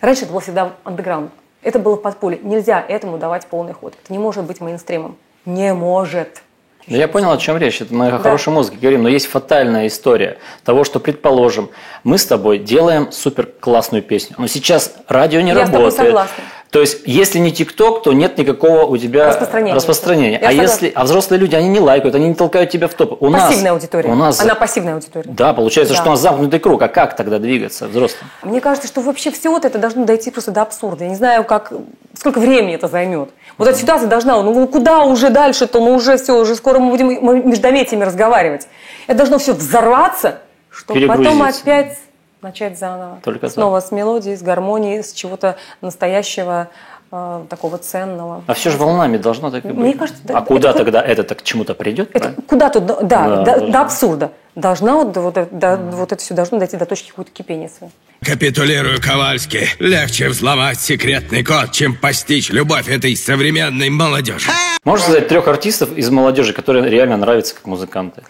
Раньше 0.00 0.22
это 0.22 0.32
было 0.32 0.40
всегда 0.40 0.72
андеграунд. 0.84 1.30
Это 1.62 1.78
было 1.78 1.96
подполье. 1.96 2.40
Нельзя 2.42 2.80
этому 2.80 3.18
давать 3.18 3.46
полный 3.46 3.72
ход. 3.74 3.94
Это 4.02 4.12
не 4.12 4.18
может 4.18 4.44
быть 4.44 4.60
мейнстримом. 4.60 5.16
Не 5.44 5.74
может. 5.74 6.42
Да 6.86 6.96
я 6.96 7.06
понял, 7.08 7.30
о 7.30 7.36
чем 7.38 7.56
речь. 7.56 7.80
Это 7.80 7.94
мы 7.94 8.08
о 8.08 8.18
хорошей 8.18 8.52
музыке 8.52 8.78
говорим, 8.80 9.02
но 9.02 9.08
есть 9.08 9.26
фатальная 9.26 9.86
история 9.86 10.38
того, 10.64 10.84
что, 10.84 10.98
предположим, 10.98 11.70
мы 12.04 12.18
с 12.18 12.26
тобой 12.26 12.58
делаем 12.58 13.12
супер 13.12 13.46
классную 13.60 14.02
песню, 14.02 14.36
но 14.38 14.46
сейчас 14.46 14.94
радио 15.06 15.40
не 15.40 15.50
Я 15.50 15.66
с 15.66 15.70
тобой 15.70 15.84
работает. 15.86 16.06
согласна. 16.08 16.44
То 16.70 16.80
есть, 16.80 17.02
если 17.04 17.40
не 17.40 17.50
ТикТок, 17.50 18.04
то 18.04 18.12
нет 18.12 18.38
никакого 18.38 18.84
у 18.84 18.96
тебя 18.96 19.26
Распространения. 19.26 19.74
распространения. 19.74 20.38
Я 20.40 20.48
а 20.48 20.50
согласна. 20.52 20.62
если, 20.62 20.92
а 20.94 21.04
взрослые 21.04 21.40
люди, 21.40 21.56
они 21.56 21.68
не 21.68 21.80
лайкают, 21.80 22.14
они 22.14 22.28
не 22.28 22.34
толкают 22.34 22.70
тебя 22.70 22.86
в 22.86 22.94
топ. 22.94 23.20
У 23.20 23.28
нас- 23.28 23.48
пассивная 23.48 23.72
аудитория. 23.72 24.08
У 24.10 24.14
нас, 24.14 24.40
Она 24.40 24.54
пассивная 24.54 24.94
аудитория. 24.94 25.30
да, 25.32 25.52
получается, 25.52 25.94
Да. 25.94 26.00
что 26.00 26.08
у 26.08 26.12
нас 26.12 26.20
замкнутый 26.20 26.60
круг. 26.60 26.80
А 26.82 26.86
как 26.88 27.16
тогда 27.16 27.40
двигаться 27.40 27.88
взрослым? 27.88 28.30
Мне 28.44 28.60
кажется, 28.60 28.86
что 28.86 29.00
вообще 29.00 29.32
все 29.32 29.50
вот 29.50 29.64
это 29.64 29.78
должно 29.78 30.04
дойти 30.04 30.30
просто 30.30 30.52
до 30.52 30.62
абсурда. 30.62 31.04
Я 31.04 31.10
не 31.10 31.16
знаю, 31.16 31.42
как, 31.42 31.72
сколько 32.16 32.38
времени 32.38 32.76
это 32.76 32.86
займет. 32.86 33.30
Вот 33.58 33.66
эта 33.66 33.76
ситуация 33.76 34.06
должна, 34.08 34.40
ну 34.40 34.66
куда 34.68 35.02
уже 35.02 35.30
дальше-то, 35.30 35.80
ну 35.80 35.94
уже 35.96 36.18
все, 36.18 36.38
уже 36.40 36.54
скоро 36.54 36.78
мы 36.78 36.90
будем 36.90 37.48
междометиями 37.50 38.04
разговаривать. 38.04 38.68
Это 39.08 39.18
должно 39.18 39.38
все 39.38 39.54
взорваться, 39.54 40.38
чтобы 40.70 41.04
потом 41.08 41.42
опять 41.42 41.98
начать 42.42 42.78
заново. 42.78 43.18
Только 43.22 43.40
так. 43.40 43.50
Снова 43.52 43.80
с 43.80 43.90
мелодией, 43.92 44.36
с 44.36 44.42
гармонией, 44.42 45.02
с 45.02 45.12
чего-то 45.12 45.56
настоящего, 45.80 46.68
э, 47.12 47.44
такого 47.48 47.78
ценного. 47.78 48.44
А 48.46 48.54
все 48.54 48.70
же 48.70 48.78
волнами 48.78 49.16
должно 49.18 49.50
так 49.50 49.64
и 49.64 49.68
быть. 49.68 49.76
Мне 49.76 49.94
кажется, 49.94 50.22
да, 50.24 50.38
а 50.38 50.42
куда 50.42 50.70
это- 50.70 50.78
тогда 50.78 51.02
это-то 51.02 51.34
к 51.34 51.42
чему-то 51.42 51.74
придет? 51.74 52.10
Это 52.14 52.34
куда-то, 52.46 52.80
да, 52.80 53.00
Да, 53.02 53.36
до, 53.36 53.44
должно. 53.44 53.68
до 53.72 53.80
абсурда. 53.80 54.32
Должна 54.54 54.94
вот, 54.94 55.16
вот, 55.16 55.36
это- 55.36 55.54
до- 55.54 55.76
вот 55.76 56.12
это 56.12 56.20
все 56.22 56.34
должно 56.34 56.58
дойти 56.58 56.76
до 56.76 56.86
точки 56.86 57.10
какой-то 57.10 57.30
кипения 57.30 57.68
своей. 57.68 57.92
Капитулирую, 58.24 59.00
Ковальский. 59.00 59.66
Легче 59.78 60.28
взломать 60.28 60.78
секретный 60.80 61.42
код, 61.44 61.72
чем 61.72 61.94
постичь 61.96 62.50
любовь 62.50 62.88
этой 62.88 63.16
современной 63.16 63.90
молодежи. 63.90 64.50
Можешь 64.84 65.04
сказать 65.04 65.28
трех 65.28 65.46
артистов 65.48 65.96
из 65.96 66.10
молодежи, 66.10 66.52
которые 66.52 66.88
реально 66.90 67.16
нравятся 67.16 67.54
как 67.54 67.66
музыканты? 67.66 68.22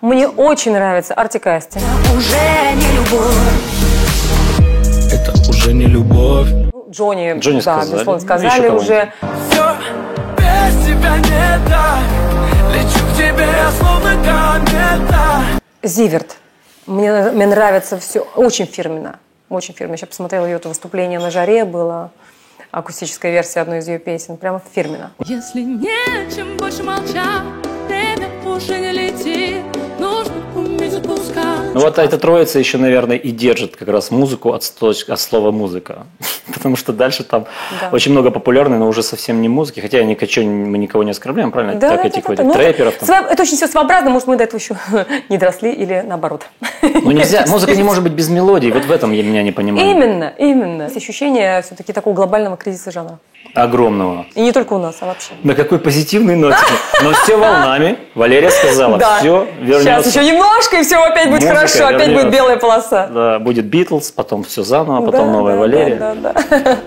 Мне 0.00 0.28
очень 0.28 0.72
нравится 0.72 1.14
Артик 1.14 1.46
Асти. 1.48 1.80
Уже 2.16 2.74
не 2.76 2.96
любовь. 2.96 3.34
Это 5.12 5.50
уже 5.50 5.72
не 5.72 5.86
любовь. 5.86 6.48
Ну, 6.72 6.86
Джонни, 6.90 7.38
Джонни 7.38 7.56
да, 7.56 7.62
сказали. 7.82 7.92
безусловно, 7.92 8.20
Ну, 8.20 8.26
сказали 8.26 8.46
еще 8.46 8.70
уже. 8.70 9.12
Все 9.50 9.76
без 10.36 10.86
тебя 10.86 11.16
не 11.18 11.68
так. 11.68 11.98
Лечу 12.72 13.04
к 13.06 13.16
тебе, 13.16 13.44
я 13.44 13.70
словно 13.72 14.12
комета. 14.24 15.42
Зиверт. 15.82 16.36
Мне, 16.86 17.30
мне 17.32 17.46
нравится 17.46 17.98
все. 17.98 18.20
Очень 18.36 18.66
фирменно. 18.66 19.18
Очень 19.48 19.74
фирменно. 19.74 19.94
Я 19.94 19.98
сейчас 19.98 20.10
посмотрела 20.10 20.46
ее 20.46 20.56
это 20.56 20.68
выступление 20.68 21.18
на 21.18 21.30
жаре 21.32 21.64
было. 21.64 22.12
Акустическая 22.70 23.32
версия 23.32 23.60
одной 23.60 23.78
из 23.78 23.88
ее 23.88 23.98
песен. 23.98 24.36
Прямо 24.36 24.62
фирменно. 24.74 25.10
Если 25.24 25.62
нечем 25.62 26.56
больше 26.56 26.84
молчать, 26.84 27.42
время 27.88 28.28
уже 28.46 28.78
не 28.78 28.92
летит. 28.92 29.77
Ну 31.74 31.80
вот 31.80 31.98
эта 31.98 32.18
троица 32.18 32.58
еще, 32.58 32.78
наверное, 32.78 33.16
и 33.16 33.30
держит 33.30 33.76
как 33.76 33.88
раз 33.88 34.10
музыку 34.10 34.52
от, 34.52 34.62
от 34.80 35.20
слова 35.20 35.50
музыка. 35.52 36.06
Потому 36.52 36.76
что 36.76 36.92
дальше 36.92 37.24
там 37.24 37.46
Да. 37.80 37.90
очень 37.92 38.12
много 38.12 38.30
популярной, 38.30 38.78
но 38.78 38.88
уже 38.88 39.02
совсем 39.02 39.42
не 39.42 39.48
музыки. 39.48 39.80
Хотя 39.80 39.98
я 39.98 40.04
никого, 40.04 40.46
мы 40.46 40.78
никого 40.78 41.04
не 41.04 41.10
оскорбляем, 41.10 41.52
правильно? 41.52 41.78
Да, 41.78 41.90
так 41.90 42.02
да, 42.02 42.08
этих 42.08 42.22
да, 42.22 42.28
вот 42.28 42.36
да. 42.36 42.44
Ну, 42.44 42.52
трэперов. 42.52 42.94
там. 42.96 43.26
Это 43.26 43.42
очень 43.42 43.56
все 43.56 43.68
своеобразно. 43.68 44.10
Может, 44.10 44.28
мы 44.28 44.36
до 44.36 44.44
этого 44.44 44.58
еще 44.58 44.76
не 45.28 45.38
доросли 45.38 45.70
или 45.72 46.02
наоборот. 46.06 46.46
Ну 46.82 47.10
нельзя, 47.10 47.44
музыка 47.48 47.76
не 47.76 47.82
может 47.82 48.02
быть 48.02 48.12
без 48.12 48.28
мелодии. 48.28 48.70
Вот 48.70 48.84
в 48.84 48.90
этом 48.90 49.12
я 49.12 49.22
меня 49.22 49.42
не 49.42 49.52
понимаю. 49.52 49.88
Именно, 49.90 50.32
именно. 50.38 50.82
Есть 50.84 50.96
ощущение 50.96 51.62
все-таки 51.62 51.92
такого 51.92 52.14
глобального 52.14 52.56
кризиса 52.56 52.90
жанра. 52.90 53.18
Огромного. 53.54 54.26
И 54.34 54.40
не 54.40 54.52
только 54.52 54.74
у 54.74 54.78
нас, 54.78 54.96
а 55.00 55.06
вообще. 55.06 55.30
На 55.42 55.54
какой 55.54 55.78
позитивной 55.78 56.36
ноте. 56.36 56.56
Но 57.02 57.12
все 57.12 57.36
волнами. 57.36 57.98
Валерия 58.14 58.50
сказала, 58.50 58.98
все 58.98 59.46
Сейчас 59.60 59.66
вернется. 59.84 60.08
еще 60.20 60.24
немножко, 60.32 60.76
и 60.76 60.82
все 60.84 60.96
опять 61.02 61.28
будет 61.30 61.40
Музыка 61.42 61.54
хорошо, 61.56 61.86
опять 61.86 62.08
будет 62.08 62.08
вернется. 62.24 62.30
белая 62.38 62.56
полоса. 62.56 63.06
Да, 63.08 63.38
будет 63.38 63.64
Битлз, 63.66 64.10
потом 64.12 64.44
все 64.44 64.62
заново, 64.62 65.04
потом 65.04 65.26
Да, 65.26 65.32
новая 65.32 65.54
да, 65.54 65.60
Валерия. 65.60 65.96
да, 65.96 66.14
да, 66.14 66.32
да. 66.50 66.78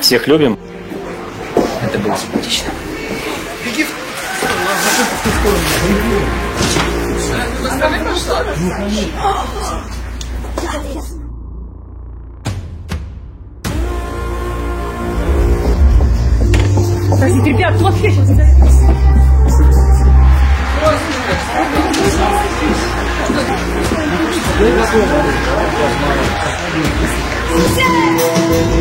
Всех 0.00 0.26
любим. 0.28 0.58
Это 1.82 1.98
было 1.98 2.14
симпатично. 2.16 2.70
Простите, 17.18 17.50
ребят, 17.50 17.80
вообще 17.80 18.10
сейчас... 18.10 18.28
Как 28.60 28.79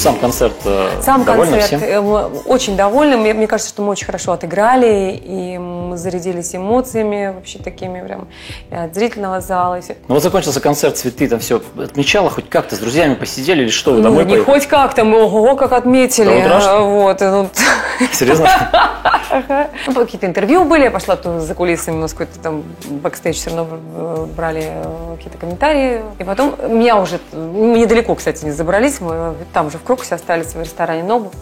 Сам 0.00 0.16
концерт 0.18 0.54
э, 0.64 0.88
Сам 1.02 1.24
довольны 1.24 1.58
концерт 1.58 1.82
всем? 1.82 2.04
э, 2.04 2.28
очень 2.46 2.76
довольны. 2.76 3.16
Мне, 3.16 3.34
мне 3.34 3.46
кажется, 3.46 3.70
что 3.72 3.82
мы 3.82 3.90
очень 3.90 4.06
хорошо 4.06 4.32
отыграли, 4.32 5.12
и 5.22 5.58
мы 5.58 5.96
зарядились 5.96 6.54
эмоциями 6.54 7.32
вообще 7.34 7.58
такими 7.58 8.00
прям 8.00 8.28
и 8.70 8.74
от 8.74 8.94
зрительного 8.94 9.40
зала. 9.40 9.78
И 9.78 9.82
всё. 9.82 9.94
Ну 10.08 10.14
вот 10.14 10.22
закончился 10.22 10.60
концерт, 10.60 10.96
цветы 10.96 11.28
там 11.28 11.38
все 11.40 11.60
отмечала 11.78 12.30
хоть 12.30 12.48
как-то, 12.48 12.76
с 12.76 12.78
друзьями 12.78 13.14
посидели 13.14 13.62
или 13.62 13.70
что, 13.70 13.90
вы 13.90 13.98
Ну, 13.98 14.02
домой 14.04 14.24
не 14.24 14.30
поехали? 14.36 14.54
хоть 14.58 14.66
как-то, 14.66 15.04
мы 15.04 15.22
ого, 15.22 15.54
как 15.56 15.72
отметили. 15.72 16.24
До 16.30 16.38
утра, 16.46 16.60
что 16.60 16.70
ли? 16.70 16.76
А, 16.76 16.80
Вот, 16.80 17.20
ну, 17.20 17.48
Серьезно? 18.12 18.48
Ну, 19.86 19.94
Какие-то 19.94 20.26
интервью 20.26 20.64
были, 20.64 20.82
я 20.84 20.90
пошла 20.90 21.14
тут 21.14 21.42
за 21.42 21.54
кулисами, 21.54 21.96
у 21.96 22.00
нас 22.00 22.12
какой-то 22.12 22.40
там 22.40 22.64
бэкстейдж 22.88 23.36
все 23.36 23.50
равно 23.54 23.78
э, 23.94 24.26
брали 24.36 24.72
какие-то 25.16 25.38
комментарии. 25.38 26.02
И 26.18 26.24
потом 26.24 26.56
меня 26.68 26.96
уже, 26.96 27.20
недалеко, 27.32 28.16
кстати, 28.16 28.44
не 28.44 28.50
забрались, 28.50 29.00
мы 29.00 29.34
там 29.52 29.70
же 29.70 29.78
в 29.78 29.82
Крокусе 29.90 30.14
остались 30.14 30.54
в 30.54 30.60
ресторане 30.60 31.02
Нобу. 31.02 31.32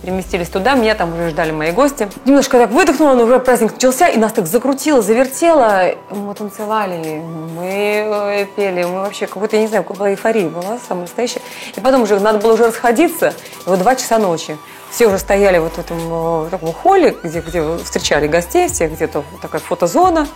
Переместились 0.00 0.48
туда, 0.48 0.72
меня 0.72 0.94
там 0.94 1.12
уже 1.12 1.28
ждали 1.28 1.50
мои 1.50 1.70
гости. 1.70 2.08
Немножко 2.24 2.56
так 2.56 2.70
выдохнула, 2.70 3.12
но 3.12 3.24
уже 3.24 3.38
праздник 3.40 3.74
начался, 3.74 4.08
и 4.08 4.16
нас 4.16 4.32
так 4.32 4.46
закрутило, 4.46 5.02
завертело. 5.02 5.94
Мы 6.08 6.34
танцевали, 6.34 7.18
мы 7.18 7.66
э, 7.66 8.46
пели, 8.56 8.84
мы 8.84 9.02
вообще 9.02 9.26
какой-то, 9.26 9.56
я 9.56 9.62
не 9.62 9.68
знаю, 9.68 9.84
какая 9.84 9.98
была 9.98 10.10
эйфория 10.12 10.48
была, 10.48 10.78
самая 10.88 11.02
настоящая. 11.02 11.42
И 11.76 11.80
потом 11.80 12.04
уже 12.04 12.18
надо 12.18 12.38
было 12.38 12.54
уже 12.54 12.68
расходиться, 12.68 13.34
и 13.66 13.68
вот 13.68 13.78
два 13.80 13.94
часа 13.94 14.16
ночи. 14.16 14.56
Все 14.90 15.06
уже 15.06 15.18
стояли 15.18 15.58
вот 15.58 15.72
в 15.72 15.78
этом 15.78 15.98
э, 16.46 16.48
таком 16.50 16.72
холле, 16.72 17.14
где, 17.22 17.42
где 17.42 17.76
встречали 17.84 18.28
гостей, 18.28 18.68
всех 18.68 18.92
где-то 18.92 19.22
такая 19.42 19.60
фотозона. 19.60 20.26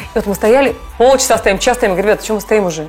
И 0.00 0.10
вот 0.14 0.26
мы 0.26 0.34
стояли, 0.34 0.76
полчаса 0.98 1.38
стоим, 1.38 1.58
час 1.58 1.78
стоим, 1.78 1.92
говорю, 1.92 2.08
ребята, 2.08 2.22
что 2.22 2.34
мы 2.34 2.42
стоим 2.42 2.66
уже? 2.66 2.86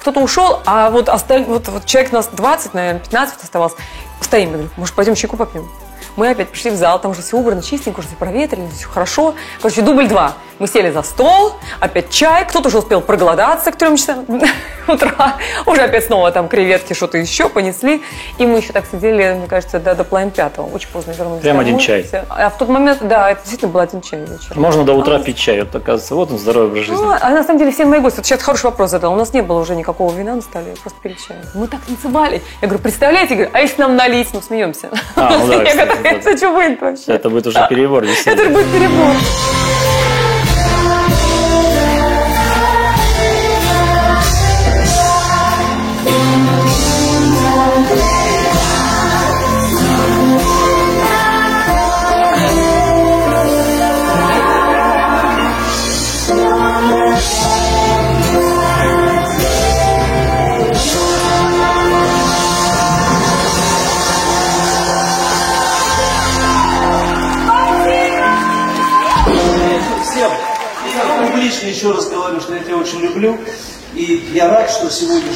Кто-то 0.00 0.20
ушел, 0.20 0.62
а 0.64 0.88
вот, 0.88 1.10
осталь... 1.10 1.44
вот, 1.44 1.68
вот 1.68 1.84
человек 1.84 2.10
нас 2.10 2.28
20, 2.32 2.72
наверное, 2.72 3.00
15 3.00 3.44
оставалось. 3.44 3.74
Стоим, 4.22 4.48
я 4.48 4.52
говорю, 4.54 4.70
может, 4.78 4.94
пойдем 4.94 5.14
чайку 5.14 5.36
попьем? 5.36 5.68
Мы 6.16 6.30
опять 6.30 6.48
пришли 6.48 6.70
в 6.70 6.76
зал, 6.76 6.98
там 6.98 7.10
уже 7.10 7.20
все 7.20 7.36
убрано, 7.36 7.62
чистенько, 7.62 7.98
уже 7.98 8.08
все 8.08 8.16
проветрили, 8.16 8.66
все 8.74 8.88
хорошо. 8.88 9.34
Короче, 9.60 9.82
дубль 9.82 10.08
два. 10.08 10.32
Мы 10.60 10.68
сели 10.68 10.90
за 10.90 11.02
стол, 11.02 11.54
опять 11.80 12.10
чай, 12.10 12.46
кто-то 12.46 12.68
уже 12.68 12.78
успел 12.78 13.00
проголодаться 13.00 13.72
к 13.72 13.76
трем 13.76 13.96
часам 13.96 14.26
утра. 14.86 15.38
Уже 15.64 15.80
опять 15.80 16.04
снова 16.04 16.30
там 16.32 16.48
креветки, 16.48 16.92
что-то 16.92 17.16
еще 17.16 17.48
понесли. 17.48 18.02
И 18.36 18.44
мы 18.44 18.58
еще 18.58 18.74
так 18.74 18.84
сидели, 18.84 19.32
мне 19.38 19.46
кажется, 19.46 19.80
до, 19.80 19.94
до 19.94 20.04
половины 20.04 20.30
пятого. 20.30 20.66
Очень 20.66 20.90
поздно 20.90 21.12
вернулись 21.12 21.40
Прям 21.40 21.60
один 21.60 21.78
чай. 21.78 22.06
А 22.28 22.50
в 22.50 22.58
тот 22.58 22.68
момент, 22.68 22.98
да, 23.00 23.30
это 23.30 23.40
действительно 23.40 23.72
был 23.72 23.80
один 23.80 24.02
чай 24.02 24.20
вечером. 24.20 24.60
Можно 24.60 24.84
до 24.84 24.92
утра 24.92 25.18
пить 25.18 25.38
чай, 25.38 25.60
вот 25.60 25.74
оказывается, 25.74 26.14
вот 26.14 26.30
он 26.30 26.38
здоровый 26.38 26.68
образ 26.68 26.84
жизни. 26.84 27.02
Ну, 27.02 27.10
а 27.18 27.30
на 27.30 27.42
самом 27.42 27.58
деле 27.58 27.70
все 27.72 27.86
мои 27.86 28.00
гости, 28.00 28.18
вот 28.18 28.26
сейчас 28.26 28.42
хороший 28.42 28.66
вопрос 28.66 28.90
задал, 28.90 29.14
у 29.14 29.16
нас 29.16 29.32
не 29.32 29.40
было 29.40 29.60
уже 29.60 29.74
никакого 29.74 30.14
вина 30.14 30.34
на 30.34 30.42
столе, 30.42 30.74
просто 30.82 31.00
пили 31.02 31.14
чай. 31.26 31.38
Мы 31.54 31.68
так 31.68 31.80
танцевали. 31.80 32.42
Я 32.60 32.68
говорю, 32.68 32.82
представляете, 32.82 33.34
говорю, 33.34 33.50
а 33.54 33.60
если 33.60 33.80
нам 33.80 33.96
налить, 33.96 34.28
ну 34.34 34.42
смеемся. 34.42 34.90
А, 35.16 35.38
ну 35.38 35.46
да, 35.46 35.64
кстати, 35.64 36.28
это 36.28 36.50
будет 36.50 36.80
вообще? 36.82 37.12
Это 37.12 37.30
будет 37.30 37.46
уже 37.46 37.66
перебор, 37.70 38.04
Это 38.04 38.44
будет 38.50 38.70
перебор. 38.70 39.14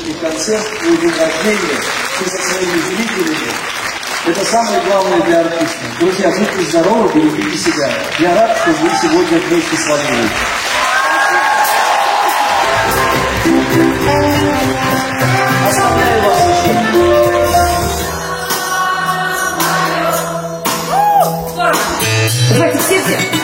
и 0.04 0.12
концерт, 0.12 0.66
и 0.82 0.96
день 0.96 1.10
рождения, 1.10 1.80
со 2.18 2.42
своими 2.42 2.78
зрителями. 2.78 3.52
Это 4.26 4.44
самое 4.44 4.80
главное 4.82 5.20
для 5.22 5.40
артиста. 5.40 5.78
Друзья, 5.98 6.30
будьте 6.30 6.70
здоровы, 6.70 7.10
берегите 7.14 7.58
себя. 7.58 7.90
Я 8.18 8.34
рад, 8.34 8.56
что 8.58 8.70
вы 8.70 8.90
сегодня 9.00 9.38
вместе 9.38 9.76
с 9.76 9.88
вами. 9.88 10.28
Оставляю 15.68 16.22
вас. 16.22 16.44
Давайте 22.50 22.78
все, 22.78 23.00
все. 23.00 23.43